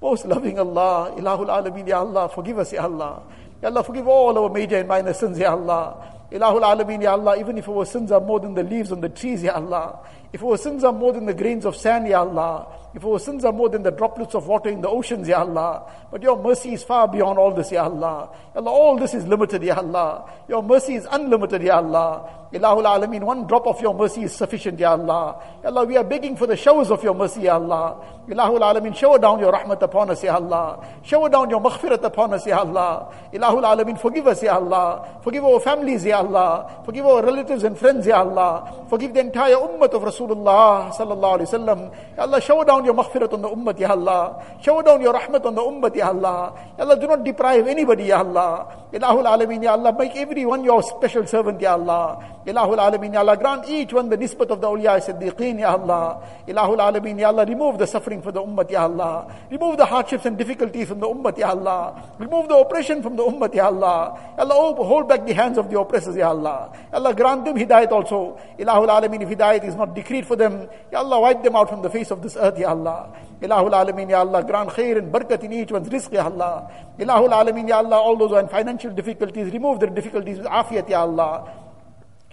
most 0.00 0.24
loving 0.30 0.62
Allah 0.62 1.10
إله 1.18 1.42
العالمين 1.42 1.88
يا 1.90 2.02
الله 2.02 2.30
forgive 2.30 2.62
us 2.62 2.70
يا 2.72 2.86
الله. 2.86 3.18
يا 3.62 3.68
الله 3.68 3.82
forgive 3.82 4.06
all 4.06 4.38
our 4.38 4.48
major 4.48 4.78
and 4.78 4.86
minor 4.86 5.12
sins 5.12 5.38
يا 5.42 5.50
الله. 5.58 6.17
Ilahul 6.30 6.62
Alameen, 6.62 7.02
Ya 7.02 7.12
Allah, 7.12 7.38
even 7.38 7.56
if 7.56 7.68
our 7.68 7.86
sins 7.86 8.12
are 8.12 8.20
more 8.20 8.38
than 8.40 8.54
the 8.54 8.62
leaves 8.62 8.92
on 8.92 9.00
the 9.00 9.08
trees, 9.08 9.42
Ya 9.42 9.54
Allah. 9.54 10.00
If 10.30 10.42
our 10.42 10.58
sins 10.58 10.84
are 10.84 10.92
more 10.92 11.12
than 11.12 11.24
the 11.24 11.32
grains 11.32 11.64
of 11.64 11.74
sand, 11.74 12.06
Ya 12.06 12.20
Allah. 12.20 12.66
If 12.94 13.04
our 13.04 13.18
sins 13.18 13.44
are 13.44 13.52
more 13.52 13.68
than 13.70 13.82
the 13.82 13.90
droplets 13.90 14.34
of 14.34 14.46
water 14.46 14.68
in 14.68 14.82
the 14.82 14.88
oceans, 14.88 15.26
Ya 15.26 15.40
Allah. 15.40 15.90
But 16.10 16.22
your 16.22 16.42
mercy 16.42 16.74
is 16.74 16.82
far 16.82 17.08
beyond 17.08 17.38
all 17.38 17.54
this, 17.54 17.72
Ya 17.72 17.84
Allah. 17.84 18.30
Ya 18.54 18.60
Allah, 18.60 18.70
all 18.70 18.98
this 18.98 19.14
is 19.14 19.26
limited, 19.26 19.62
Ya 19.62 19.76
Allah. 19.76 20.30
Your 20.48 20.62
mercy 20.62 20.96
is 20.96 21.06
unlimited, 21.10 21.62
Ya 21.62 21.76
Allah. 21.76 22.30
Ilahul 22.52 22.84
Alameen, 22.84 23.24
one 23.24 23.46
drop 23.46 23.66
of 23.66 23.80
your 23.82 23.94
mercy 23.94 24.22
is 24.22 24.32
sufficient, 24.34 24.78
Ya 24.80 24.92
Allah. 24.92 25.40
Ya 25.62 25.68
Allah, 25.68 25.84
we 25.84 25.96
are 25.96 26.04
begging 26.04 26.34
for 26.34 26.46
the 26.46 26.56
showers 26.56 26.90
of 26.90 27.02
your 27.04 27.14
mercy, 27.14 27.42
Ya 27.42 27.54
Allah. 27.54 28.04
Ilahul 28.26 28.60
Alameen, 28.60 28.96
shower 28.96 29.18
down 29.18 29.38
your 29.38 29.52
rahmat 29.52 29.80
upon 29.82 30.10
us, 30.10 30.24
Ya 30.24 30.36
Allah. 30.36 30.84
Shower 31.04 31.28
down 31.28 31.50
your 31.50 31.60
maghfirat 31.60 32.02
upon 32.02 32.34
us, 32.34 32.46
Ya 32.46 32.58
Allah. 32.58 33.14
Ilahul 33.32 33.64
Alameen, 33.64 34.00
forgive 34.00 34.26
us, 34.26 34.42
Ya 34.42 34.56
Allah. 34.56 35.20
Forgive 35.22 35.44
our 35.44 35.60
families, 35.60 36.04
Ya 36.04 36.18
Allah. 36.18 36.82
Forgive 36.86 37.04
our 37.04 37.22
relatives 37.22 37.64
and 37.64 37.78
friends, 37.78 38.06
Ya 38.06 38.20
Allah. 38.20 38.86
Forgive 38.88 39.12
the 39.12 39.20
entire 39.20 39.56
ummah 39.56 39.92
of 39.92 40.02
Rasulullah 40.02 40.17
sallallahu 40.26 41.38
alayhi 41.38 41.46
wasallam. 41.46 41.94
Allah, 42.18 42.40
shower 42.40 42.64
down 42.64 42.84
your 42.84 42.94
maghfirat 42.94 43.32
on 43.32 43.42
the 43.42 43.48
ummah, 43.48 43.78
Ya 43.78 43.90
Allah. 43.90 44.42
Shower 44.60 44.82
down 44.82 45.00
your 45.00 45.14
rahmat 45.14 45.44
on 45.46 45.54
the 45.54 45.62
ummah, 45.62 45.94
Ya 45.94 46.08
Allah. 46.08 46.52
Ya 46.76 46.84
Allah, 46.84 46.98
do 46.98 47.06
not 47.06 47.22
deprive 47.22 47.66
anybody, 47.68 48.04
Ya 48.04 48.18
Allah. 48.18 48.88
Ilahul 48.92 49.26
Alameen, 49.26 49.62
Ya 49.62 49.72
Allah, 49.72 49.92
make 49.92 50.16
everyone 50.16 50.64
your 50.64 50.82
special 50.82 51.26
servant, 51.26 51.60
Ya 51.60 51.74
Allah. 51.74 52.40
Ilahul 52.46 52.78
Alameen, 52.78 53.12
Ya 53.12 53.20
Allah, 53.20 53.36
grant 53.36 53.68
each 53.68 53.92
one 53.92 54.08
the 54.08 54.16
nisbat 54.16 54.48
of 54.50 54.60
the 54.60 54.66
awliya 54.66 54.98
siddiqeen, 54.98 55.60
Ya 55.60 55.72
Allah. 55.76 56.22
Ilahul 56.48 56.78
Alameen, 56.78 57.20
Ya 57.20 57.28
Allah, 57.28 57.44
remove 57.44 57.78
the 57.78 57.86
suffering 57.86 58.22
for 58.22 58.32
the 58.32 58.40
ummah, 58.40 58.68
Ya 58.70 58.84
Allah. 58.84 59.30
Remove 59.50 59.76
the 59.76 59.84
hardships 59.84 60.24
and 60.24 60.38
difficulties 60.38 60.88
from 60.88 61.00
the 61.00 61.06
ummah, 61.06 61.36
Ya 61.36 61.50
Allah. 61.50 62.02
Remove 62.18 62.48
the 62.48 62.56
oppression 62.56 63.02
from 63.02 63.16
the 63.16 63.22
ummah, 63.22 63.54
Ya 63.54 63.66
Allah. 63.66 64.18
Ya 64.38 64.44
Allah, 64.44 64.54
oh, 64.56 64.74
hold 64.84 65.08
back 65.08 65.26
the 65.26 65.34
hands 65.34 65.58
of 65.58 65.68
the 65.70 65.78
oppressors, 65.78 66.16
Ya 66.16 66.30
Allah. 66.30 66.72
Ya 66.90 66.98
Allah, 66.98 67.14
grant 67.14 67.44
them 67.44 67.56
hidayat 67.56 67.92
also. 67.92 68.38
Ilahul 68.58 68.88
Alameen, 68.88 69.22
if 69.22 69.28
hidayat 69.28 69.68
is 69.68 69.76
not 69.76 69.94
for 70.26 70.36
them, 70.36 70.68
Ya 70.92 70.98
Allah, 70.98 71.20
wipe 71.20 71.42
them 71.42 71.56
out 71.56 71.68
from 71.68 71.82
the 71.82 71.90
face 71.90 72.10
of 72.10 72.22
this 72.22 72.36
earth, 72.36 72.58
Ya 72.58 72.70
Allah. 72.70 73.14
Ilahul 73.40 73.70
Alameen, 73.70 74.10
Ya 74.10 74.20
Allah, 74.20 74.42
grant 74.42 74.70
khair 74.70 74.98
and 74.98 75.12
barakat 75.12 75.44
in 75.44 75.52
each 75.52 75.70
one's 75.70 75.88
rizq, 75.88 76.12
Ya 76.12 76.24
Allah. 76.24 76.70
Ilahul 76.98 77.30
Alameen, 77.30 77.68
Ya 77.68 77.76
Allah, 77.76 77.96
all 77.96 78.16
those 78.16 78.30
who 78.30 78.36
are 78.36 78.40
in 78.40 78.48
financial 78.48 78.90
difficulties, 78.90 79.52
remove 79.52 79.80
their 79.80 79.90
difficulties 79.90 80.38
with 80.38 80.46
afiyat, 80.46 80.88
Ya 80.88 81.00
Allah. 81.02 81.52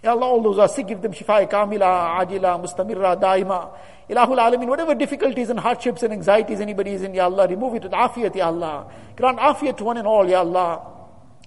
Ya 0.03 0.11
Allah, 0.11 0.25
all 0.25 0.41
those 0.41 0.55
who 0.55 0.61
are 0.61 0.67
sick, 0.67 0.87
give 0.87 1.01
them 1.01 1.11
shifa 1.11 1.49
kamila, 1.49 2.19
ajila, 2.25 2.61
mustamirra, 2.63 3.19
daima. 3.21 3.69
Ilahul 4.09 4.37
Alameen, 4.37 4.67
whatever 4.67 4.95
difficulties 4.95 5.49
and 5.49 5.59
hardships 5.59 6.03
and 6.03 6.13
anxieties 6.13 6.61
anybody 6.61 6.91
is 6.91 7.03
in, 7.03 7.13
Ya 7.13 7.25
Allah, 7.25 7.47
remove 7.47 7.75
it 7.75 7.83
with 7.83 7.91
afiyat, 7.91 8.35
Ya 8.35 8.47
Allah. 8.47 8.87
Grant 9.15 9.39
afiyat 9.39 9.77
to 9.77 9.83
one 9.83 9.97
and 9.97 10.07
all, 10.07 10.27
Ya 10.27 10.39
Allah. 10.39 10.94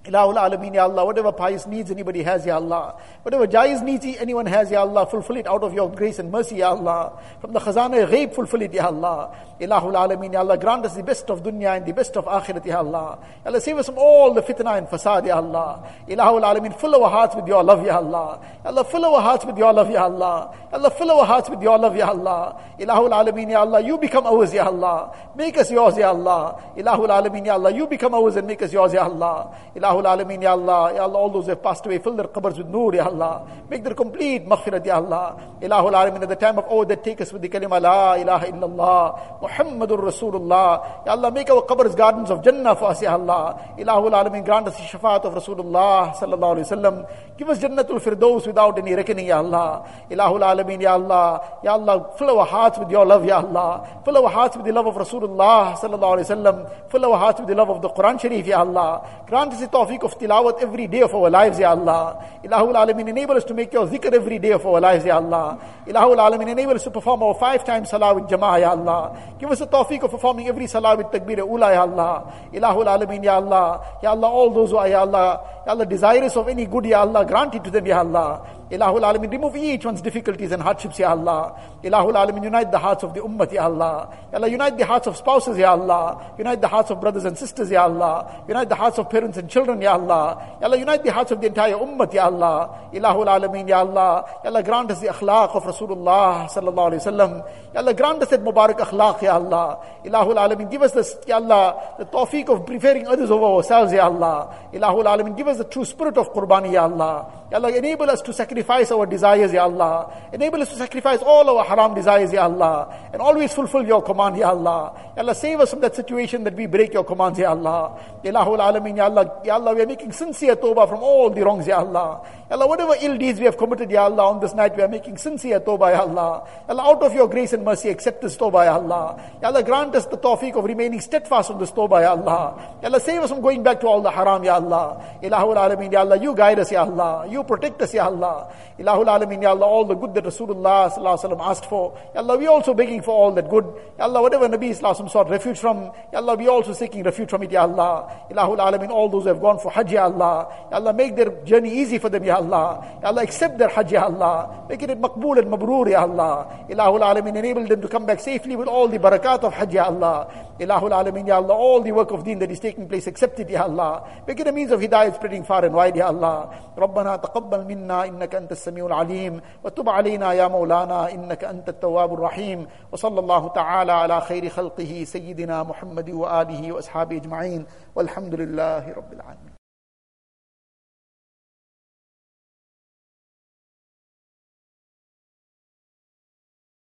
Ilahul 0.09 0.37
Alameen, 0.37 0.73
Ya 0.73 0.85
Allah, 0.85 1.05
whatever 1.05 1.31
pious 1.31 1.67
needs 1.67 1.91
anybody 1.91 2.23
has, 2.23 2.43
Ya 2.43 2.55
Allah. 2.55 2.99
Whatever 3.21 3.45
jaiz 3.45 3.83
needs 3.83 4.05
anyone 4.17 4.47
has, 4.47 4.71
Ya 4.71 4.81
Allah, 4.81 5.05
fulfill 5.05 5.37
it 5.37 5.45
out 5.45 5.61
of 5.61 5.71
your 5.73 5.91
grace 5.91 6.17
and 6.17 6.31
mercy, 6.31 6.55
Ya 6.55 6.71
Allah. 6.71 7.21
From 7.39 7.53
the 7.53 7.59
khazana 7.59 8.09
ghaib, 8.09 8.33
fulfill 8.33 8.63
it, 8.63 8.73
Ya 8.73 8.87
Allah. 8.87 9.35
Ilahul 9.59 9.93
Alameen, 9.93 10.33
Ya 10.33 10.39
Allah, 10.39 10.57
grant 10.57 10.85
us 10.85 10.95
the 10.95 11.03
best 11.03 11.29
of 11.29 11.43
dunya 11.43 11.77
and 11.77 11.85
the 11.85 11.93
best 11.93 12.17
of 12.17 12.25
akhirat, 12.25 12.65
Ya 12.65 12.79
Allah. 12.79 13.19
Ya 13.45 13.51
Allah, 13.51 13.61
save 13.61 13.77
us 13.77 13.85
from 13.85 13.99
all 13.99 14.33
the 14.33 14.41
fitna 14.41 14.79
and 14.79 14.87
fasad, 14.87 15.27
Ya 15.27 15.37
Allah. 15.37 15.87
Ilahul 16.07 16.41
Alameen, 16.41 16.75
fill 16.79 16.95
our 16.95 17.09
hearts 17.09 17.35
with 17.35 17.47
your 17.47 17.63
love, 17.63 17.85
Ya 17.85 17.97
Allah. 17.97 18.39
Ya 18.63 18.71
Allah, 18.71 18.83
fill 18.85 19.05
our 19.05 19.21
hearts 19.21 19.45
with 19.45 19.57
your 19.59 19.73
love, 19.73 19.91
Ya 19.91 20.05
Allah. 20.05 20.55
Ya 20.71 20.77
Allah, 20.77 20.89
fill 20.89 21.11
our 21.11 21.25
hearts 21.25 21.49
with 21.51 21.61
your 21.61 21.77
love, 21.77 21.95
Ya 21.95 22.07
Allah. 22.07 22.59
Ilahul 22.79 23.11
Alameen, 23.11 23.51
Ya 23.51 23.59
Allah, 23.59 23.81
you 23.81 23.97
become 23.99 24.25
ours, 24.25 24.53
Ya 24.53 24.65
Allah. 24.65 25.13
Make 25.35 25.57
us 25.57 25.69
yours, 25.69 25.97
Ya 25.97 26.09
Allah. 26.09 26.59
Ilahul 26.75 27.09
Alameen, 27.09 27.45
Ya 27.45 27.53
Allah, 27.53 27.71
you 27.71 27.85
become 27.85 28.15
ours 28.15 28.37
and 28.37 28.47
make 28.47 28.61
us 28.63 28.73
yours, 28.73 28.93
Ya 28.93 29.03
Allah. 29.03 29.53
Ilahul 29.75 29.98
Alameen, 30.03 30.41
Ya 30.41 30.51
Allah. 30.51 30.93
Ya 30.93 31.03
Allah, 31.03 31.17
all 31.17 31.29
those 31.29 31.45
who 31.45 31.49
have 31.51 31.63
passed 31.63 31.85
away, 31.85 31.99
fill 31.99 32.15
their 32.15 32.27
qabrs 32.27 32.57
with 32.57 32.67
nur, 32.67 32.93
Ya 32.93 33.05
Allah. 33.05 33.47
Make 33.69 33.83
their 33.83 33.93
complete 33.93 34.45
maghfirat, 34.45 34.85
Ya 34.85 34.95
Allah. 34.95 35.57
Ilahul 35.61 35.93
Alameen, 35.93 36.23
at 36.23 36.29
the 36.29 36.35
time 36.35 36.57
of 36.57 36.65
oh, 36.69 36.83
that 36.85 37.03
take 37.03 37.21
us 37.21 37.31
with 37.33 37.41
the 37.41 37.49
kalima, 37.49 37.81
La 37.81 38.15
ilaha 38.15 38.45
illallah. 38.47 39.41
Muhammadur 39.41 39.99
Rasulullah. 39.99 41.05
Ya 41.05 41.11
Allah, 41.13 41.31
make 41.31 41.49
our 41.49 41.63
qabrs 41.63 41.95
gardens 41.95 42.29
of 42.29 42.43
Jannah 42.43 42.75
for 42.75 42.89
us, 42.89 43.01
Ya 43.01 43.13
Allah. 43.13 43.75
Ilahul 43.77 44.11
Alameen, 44.11 44.45
grant 44.45 44.67
us 44.67 44.77
the 44.77 44.83
shafaat 44.83 45.25
of 45.25 45.33
Rasulullah 45.33 46.13
sallallahu 46.15 46.57
alayhi 46.57 46.67
wasallam. 46.69 47.09
Give 47.39 47.47
us 47.47 47.59
Jannatul 47.59 48.01
Firdaus 48.01 48.45
without 48.45 48.77
any 48.79 48.93
reckoning, 48.93 49.27
Ya 49.27 49.37
Allah. 49.37 49.87
Ilahul 50.11 50.43
Alameen, 50.43 50.81
Ya 50.81 50.91
Allah. 50.95 51.61
Ya 51.63 51.71
Allah, 51.71 52.11
fill 52.17 52.37
our 52.37 52.45
hearts 52.45 52.77
with 52.77 52.91
your 52.91 53.05
love, 53.05 53.23
Ya 53.25 53.37
Allah. 53.37 54.01
Fill 54.03 54.17
our 54.17 54.29
hearts 54.29 54.57
with 54.57 54.65
the 54.65 54.73
love 54.73 54.87
of 54.87 54.95
Rasulullah 54.95 55.73
sallallahu 55.79 56.19
alayhi 56.19 56.27
wasallam. 56.27 56.91
Fill 56.91 57.05
our 57.05 57.17
hearts 57.17 57.39
with 57.39 57.47
the 57.47 57.55
love 57.55 57.69
of 57.69 57.81
the 57.81 57.87
Quran 57.91 58.19
Sharif, 58.19 58.45
Ya 58.45 58.59
Allah. 58.59 59.23
Grant 59.25 59.53
us 59.53 59.61
the 59.61 59.67
tawfiq 59.67 60.03
of 60.03 60.19
tilawat 60.19 60.61
every 60.61 60.87
day 60.87 60.99
of 60.99 61.15
our 61.15 61.29
lives, 61.29 61.57
Ya 61.57 61.69
Allah. 61.69 62.21
Ilahul 62.43 62.75
Alameen, 62.75 63.07
enable 63.07 63.37
us 63.37 63.45
to 63.45 63.53
make 63.53 63.71
your 63.71 63.87
zikr 63.87 64.11
every 64.13 64.37
day 64.37 64.51
of 64.51 64.65
our 64.65 64.81
lives, 64.81 65.05
Ya 65.05 65.15
Allah. 65.15 65.57
Ilahul 65.87 66.17
Alameen, 66.17 66.49
enable 66.49 66.73
us 66.73 66.83
to 66.83 66.91
perform 66.91 67.23
our 67.23 67.35
five 67.35 67.63
times 67.63 67.89
salah 67.89 68.15
with 68.15 68.25
jama'ah, 68.25 68.59
Ya 68.59 68.71
Allah. 68.71 69.17
Give 69.39 69.49
us 69.49 69.59
the 69.59 69.67
tawfiq 69.67 70.03
of 70.03 70.11
performing 70.11 70.49
every 70.49 70.67
salah 70.67 70.97
with 70.97 71.07
takbir 71.07 71.39
ula, 71.47 71.71
Ya 71.71 71.83
Allah. 71.83 72.33
Ilahul 72.51 72.83
Alameen, 72.83 73.23
Ya 73.23 73.35
Allah. 73.35 73.79
Ya 74.03 74.09
Allah, 74.09 74.27
all 74.27 74.49
those 74.49 74.71
who 74.71 74.77
are, 74.77 74.89
Ya 74.89 74.99
Allah. 74.99 75.39
Allah, 75.69 75.85
desirous 75.85 76.35
of 76.35 76.47
any 76.47 76.65
good, 76.65 76.85
Ya 76.85 77.01
Allah, 77.01 77.25
grant 77.25 77.55
it 77.55 77.63
to 77.63 77.71
them, 77.71 77.85
Ya 77.85 77.99
Allah. 77.99 78.58
Ilahul 78.71 79.01
Alamin, 79.01 79.31
remove 79.31 79.55
each 79.55 79.83
one's 79.83 80.01
difficulties 80.01 80.51
and 80.51 80.61
hardships, 80.61 80.99
Ya 80.99 81.09
Allah. 81.09 81.59
Ilahul 81.83 82.13
Alamin, 82.13 82.43
unite 82.43 82.71
the 82.71 82.77
hearts 82.77 83.03
of 83.03 83.15
the 83.15 83.21
ummah, 83.21 83.51
Ya 83.51 83.63
Allah. 83.63 84.15
Ya 84.31 84.37
Allah, 84.37 84.47
unite 84.47 84.77
the 84.77 84.85
hearts 84.85 85.07
of 85.07 85.17
spouses, 85.17 85.57
Ya 85.57 85.71
Allah. 85.71 86.33
Unite 86.37 86.61
the 86.61 86.67
hearts 86.67 86.91
of 86.91 87.01
brothers 87.01 87.25
and 87.25 87.35
sisters, 87.35 87.71
Ya 87.71 87.85
Allah. 87.85 88.43
Unite 88.47 88.69
the 88.69 88.75
hearts 88.75 88.99
of 88.99 89.09
parents 89.09 89.39
and 89.39 89.49
children, 89.49 89.81
Ya 89.81 89.93
Allah. 89.93 90.57
Ya 90.61 90.67
Allah, 90.67 90.77
unite 90.77 91.03
the 91.03 91.11
hearts 91.11 91.31
of 91.31 91.41
the 91.41 91.47
entire 91.47 91.73
ummah, 91.73 92.13
Ya 92.13 92.25
Allah. 92.25 92.89
Ilahul 92.93 93.25
Alamin, 93.25 93.67
Ya 93.67 93.79
Allah. 93.79 94.23
Ya 94.43 94.51
Allah, 94.51 94.61
grant 94.61 94.91
us 94.91 94.99
the 94.99 95.07
akhlaq 95.07 95.55
of 95.55 95.63
Rasulullah 95.63 96.47
sallallahu 96.47 96.93
alayhi 96.93 97.01
wasallam. 97.01 97.43
Ya 97.73 97.79
Allah, 97.81 97.93
grant 97.95 98.21
us 98.21 98.29
that 98.29 98.41
Mubarak 98.41 98.77
akhlaq, 98.77 99.23
Ya 99.23 99.33
Allah. 99.33 99.79
Ilahul 100.05 100.37
Alamin, 100.37 100.69
give 100.69 100.83
us 100.83 100.91
this, 100.91 101.17
Ya 101.25 101.37
Allah, 101.37 101.95
the 101.97 102.05
tawfiq 102.05 102.49
of 102.49 102.67
preferring 102.67 103.07
others 103.07 103.31
over 103.31 103.45
ourselves, 103.45 103.91
Ya 103.91 104.05
Allah. 104.05 104.69
Ilahul 104.71 105.05
Alamin, 105.05 105.35
give 105.35 105.47
us 105.47 105.57
the 105.57 105.63
true 105.63 105.85
spirit 105.85 106.17
of 106.17 106.31
qurbani, 106.33 106.73
Ya 106.73 106.83
Allah. 106.83 107.47
Ya 107.51 107.57
Allah, 107.57 107.75
enable 107.75 108.09
us 108.11 108.21
to 108.21 108.31
sacrifice 108.31 108.58
our 108.67 109.05
desires, 109.05 109.53
Ya 109.53 109.63
Allah. 109.63 110.11
Enable 110.33 110.61
us 110.61 110.69
to 110.69 110.75
sacrifice 110.75 111.19
all 111.21 111.49
our 111.49 111.63
haram 111.63 111.93
desires, 111.93 112.31
Ya 112.31 112.43
Allah. 112.43 113.09
And 113.13 113.21
always 113.21 113.53
fulfill 113.53 113.85
your 113.85 114.01
command, 114.01 114.37
Ya 114.37 114.49
Allah. 114.49 114.93
Ya 115.15 115.21
Allah, 115.23 115.35
save 115.35 115.59
us 115.59 115.69
from 115.71 115.81
that 115.81 115.95
situation 115.95 116.43
that 116.43 116.55
we 116.55 116.65
break 116.65 116.93
your 116.93 117.03
commands, 117.03 117.39
Ya 117.39 117.51
Allah. 117.51 117.99
Ilahul 118.23 118.59
Alamin, 118.59 118.97
Ya 118.97 119.05
Allah. 119.05 119.41
Ya 119.43 119.55
Allah, 119.55 119.73
we 119.75 119.81
are 119.81 119.87
making 119.87 120.11
sincere 120.11 120.55
tawbah 120.55 120.87
from 120.89 120.99
all 120.99 121.29
the 121.29 121.43
wrongs, 121.43 121.67
Ya 121.67 121.79
Allah. 121.79 122.21
Ya 122.49 122.55
Allah, 122.55 122.67
whatever 122.67 122.95
ill 123.01 123.17
deeds 123.17 123.39
we 123.39 123.45
have 123.45 123.57
committed, 123.57 123.91
Ya 123.91 124.03
Allah, 124.03 124.33
on 124.33 124.39
this 124.39 124.53
night, 124.53 124.75
we 124.75 124.83
are 124.83 124.87
making 124.87 125.17
sincere 125.17 125.59
tawbah, 125.59 125.91
Ya 125.91 126.01
Allah. 126.01 126.47
Ya 126.67 126.73
Allah, 126.73 126.83
out 126.83 127.03
of 127.03 127.13
your 127.13 127.27
grace 127.27 127.53
and 127.53 127.63
mercy, 127.63 127.89
accept 127.89 128.21
this 128.21 128.35
tawbah, 128.37 128.65
Ya 128.65 128.73
Allah. 128.73 129.21
Ya 129.41 129.47
Allah, 129.49 129.63
grant 129.63 129.95
us 129.95 130.05
the 130.05 130.17
tawfiq 130.17 130.55
of 130.55 130.65
remaining 130.65 130.99
steadfast 130.99 131.51
on 131.51 131.59
this 131.59 131.71
tawbah, 131.71 132.01
Ya 132.01 132.11
Allah. 132.11 132.77
Ya 132.81 132.89
Allah, 132.89 132.99
save 132.99 133.21
us 133.21 133.29
from 133.29 133.41
going 133.41 133.63
back 133.63 133.79
to 133.81 133.87
all 133.87 134.01
the 134.01 134.11
haram, 134.11 134.43
Ya 134.43 134.55
Allah. 134.55 135.01
Ilahul 135.21 135.91
Ya 135.91 135.99
Allah, 136.01 136.17
you 136.17 136.35
guide 136.35 136.59
us, 136.59 136.71
Ya 136.71 136.81
Allah. 136.81 137.27
You 137.29 137.43
protect 137.43 137.81
us, 137.81 137.93
Ya 137.93 138.05
Allah. 138.05 138.48
Ilahul 138.79 139.05
Alamin, 139.05 139.41
Ya 139.41 139.49
Allah, 139.49 139.65
all 139.65 139.85
the 139.85 139.95
good 139.95 140.13
that 140.15 140.23
Rasulullah 140.23 140.91
sallallahu 140.91 141.39
asked 141.41 141.65
for. 141.65 141.97
Ya 142.13 142.21
Allah, 142.21 142.37
we 142.37 142.47
also 142.47 142.73
begging 142.73 143.01
for 143.01 143.11
all 143.11 143.31
that 143.33 143.49
good. 143.49 143.65
Ya 143.97 144.05
Allah, 144.05 144.21
whatever 144.21 144.47
Nabi 144.47 144.71
sallallahu 144.71 145.09
sought 145.09 145.29
refuge 145.29 145.59
from, 145.59 145.91
Ya 146.13 146.19
Allah, 146.19 146.35
we 146.35 146.47
also 146.47 146.73
seeking 146.73 147.03
refuge 147.03 147.29
from 147.29 147.43
it, 147.43 147.51
Ya 147.51 147.63
Allah. 147.63 148.09
Ilahul 148.31 148.57
Alamin, 148.57 148.89
all 148.89 149.09
those 149.09 149.23
who 149.23 149.29
have 149.29 149.41
gone 149.41 149.59
for 149.59 149.71
Hajj, 149.71 149.91
Ya 149.91 150.03
Allah. 150.05 150.47
Ya 150.71 150.77
Allah, 150.77 150.93
make 150.93 151.15
their 151.15 151.31
journey 151.43 151.79
easy 151.79 151.97
for 151.97 152.09
them, 152.09 152.23
Ya 152.23 152.37
Allah. 152.37 152.99
Ya 153.01 153.09
Allah, 153.09 153.23
accept 153.23 153.57
their 153.57 153.69
Hajj, 153.69 153.91
Ya 153.91 154.03
Allah. 154.05 154.65
Make 154.69 154.83
it 154.83 154.89
maqbool 155.01 155.39
and 155.39 155.51
mabrur, 155.51 155.89
Ya 155.89 156.01
Allah. 156.01 156.65
Ilahul 156.69 157.01
Alamin, 157.01 157.35
enable 157.35 157.67
them 157.67 157.81
to 157.81 157.87
come 157.87 158.05
back 158.05 158.19
safely 158.19 158.55
with 158.55 158.67
all 158.67 158.87
the 158.87 158.99
barakat 158.99 159.43
of 159.43 159.53
Hajj, 159.53 159.73
Ya 159.73 159.85
Allah. 159.85 160.27
Ilahul 160.60 160.92
Alamin, 160.92 161.26
Ya 161.26 161.36
Allah, 161.36 161.54
all 161.54 161.80
the 161.82 161.92
work 161.92 162.10
of 162.10 162.24
deen 162.24 162.38
that 162.38 162.50
is 162.50 162.60
taking 162.60 162.88
place, 162.88 163.06
accept 163.06 163.40
it, 163.40 163.50
Ya 163.50 163.62
Allah. 163.64 164.04
Make 164.26 164.40
it 164.40 164.46
a 164.46 164.52
means 164.52 164.70
of 164.70 164.80
hidayah 164.80 165.14
spreading 165.14 165.44
far 165.44 165.64
and 165.64 165.74
wide, 165.74 165.96
Ya 165.96 166.06
Allah. 166.06 166.50
ربنا 166.78 167.16
تقبل 167.16 167.64
منا 167.64 168.04
إنك 168.04 168.34
أنت 168.34 168.52
السميع 168.52 168.86
العليم 168.86 169.40
وتب 169.64 169.88
علينا 169.88 170.32
يا 170.32 170.48
مولانا 170.48 171.12
إنك 171.12 171.44
أنت 171.44 171.68
التواب 171.68 172.14
الرحيم 172.14 172.66
وصلى 172.92 173.20
الله 173.20 173.48
تعالى 173.48 173.92
على 173.92 174.20
خير 174.20 174.48
خلقه 174.48 175.04
سيدنا 175.06 175.62
محمد 175.62 176.10
وآله 176.10 176.72
وأصحابه 176.72 177.16
أجمعين 177.16 177.66
والحمد 177.94 178.34
لله 178.34 178.92
رب 178.96 179.12
العالمين 179.12 179.47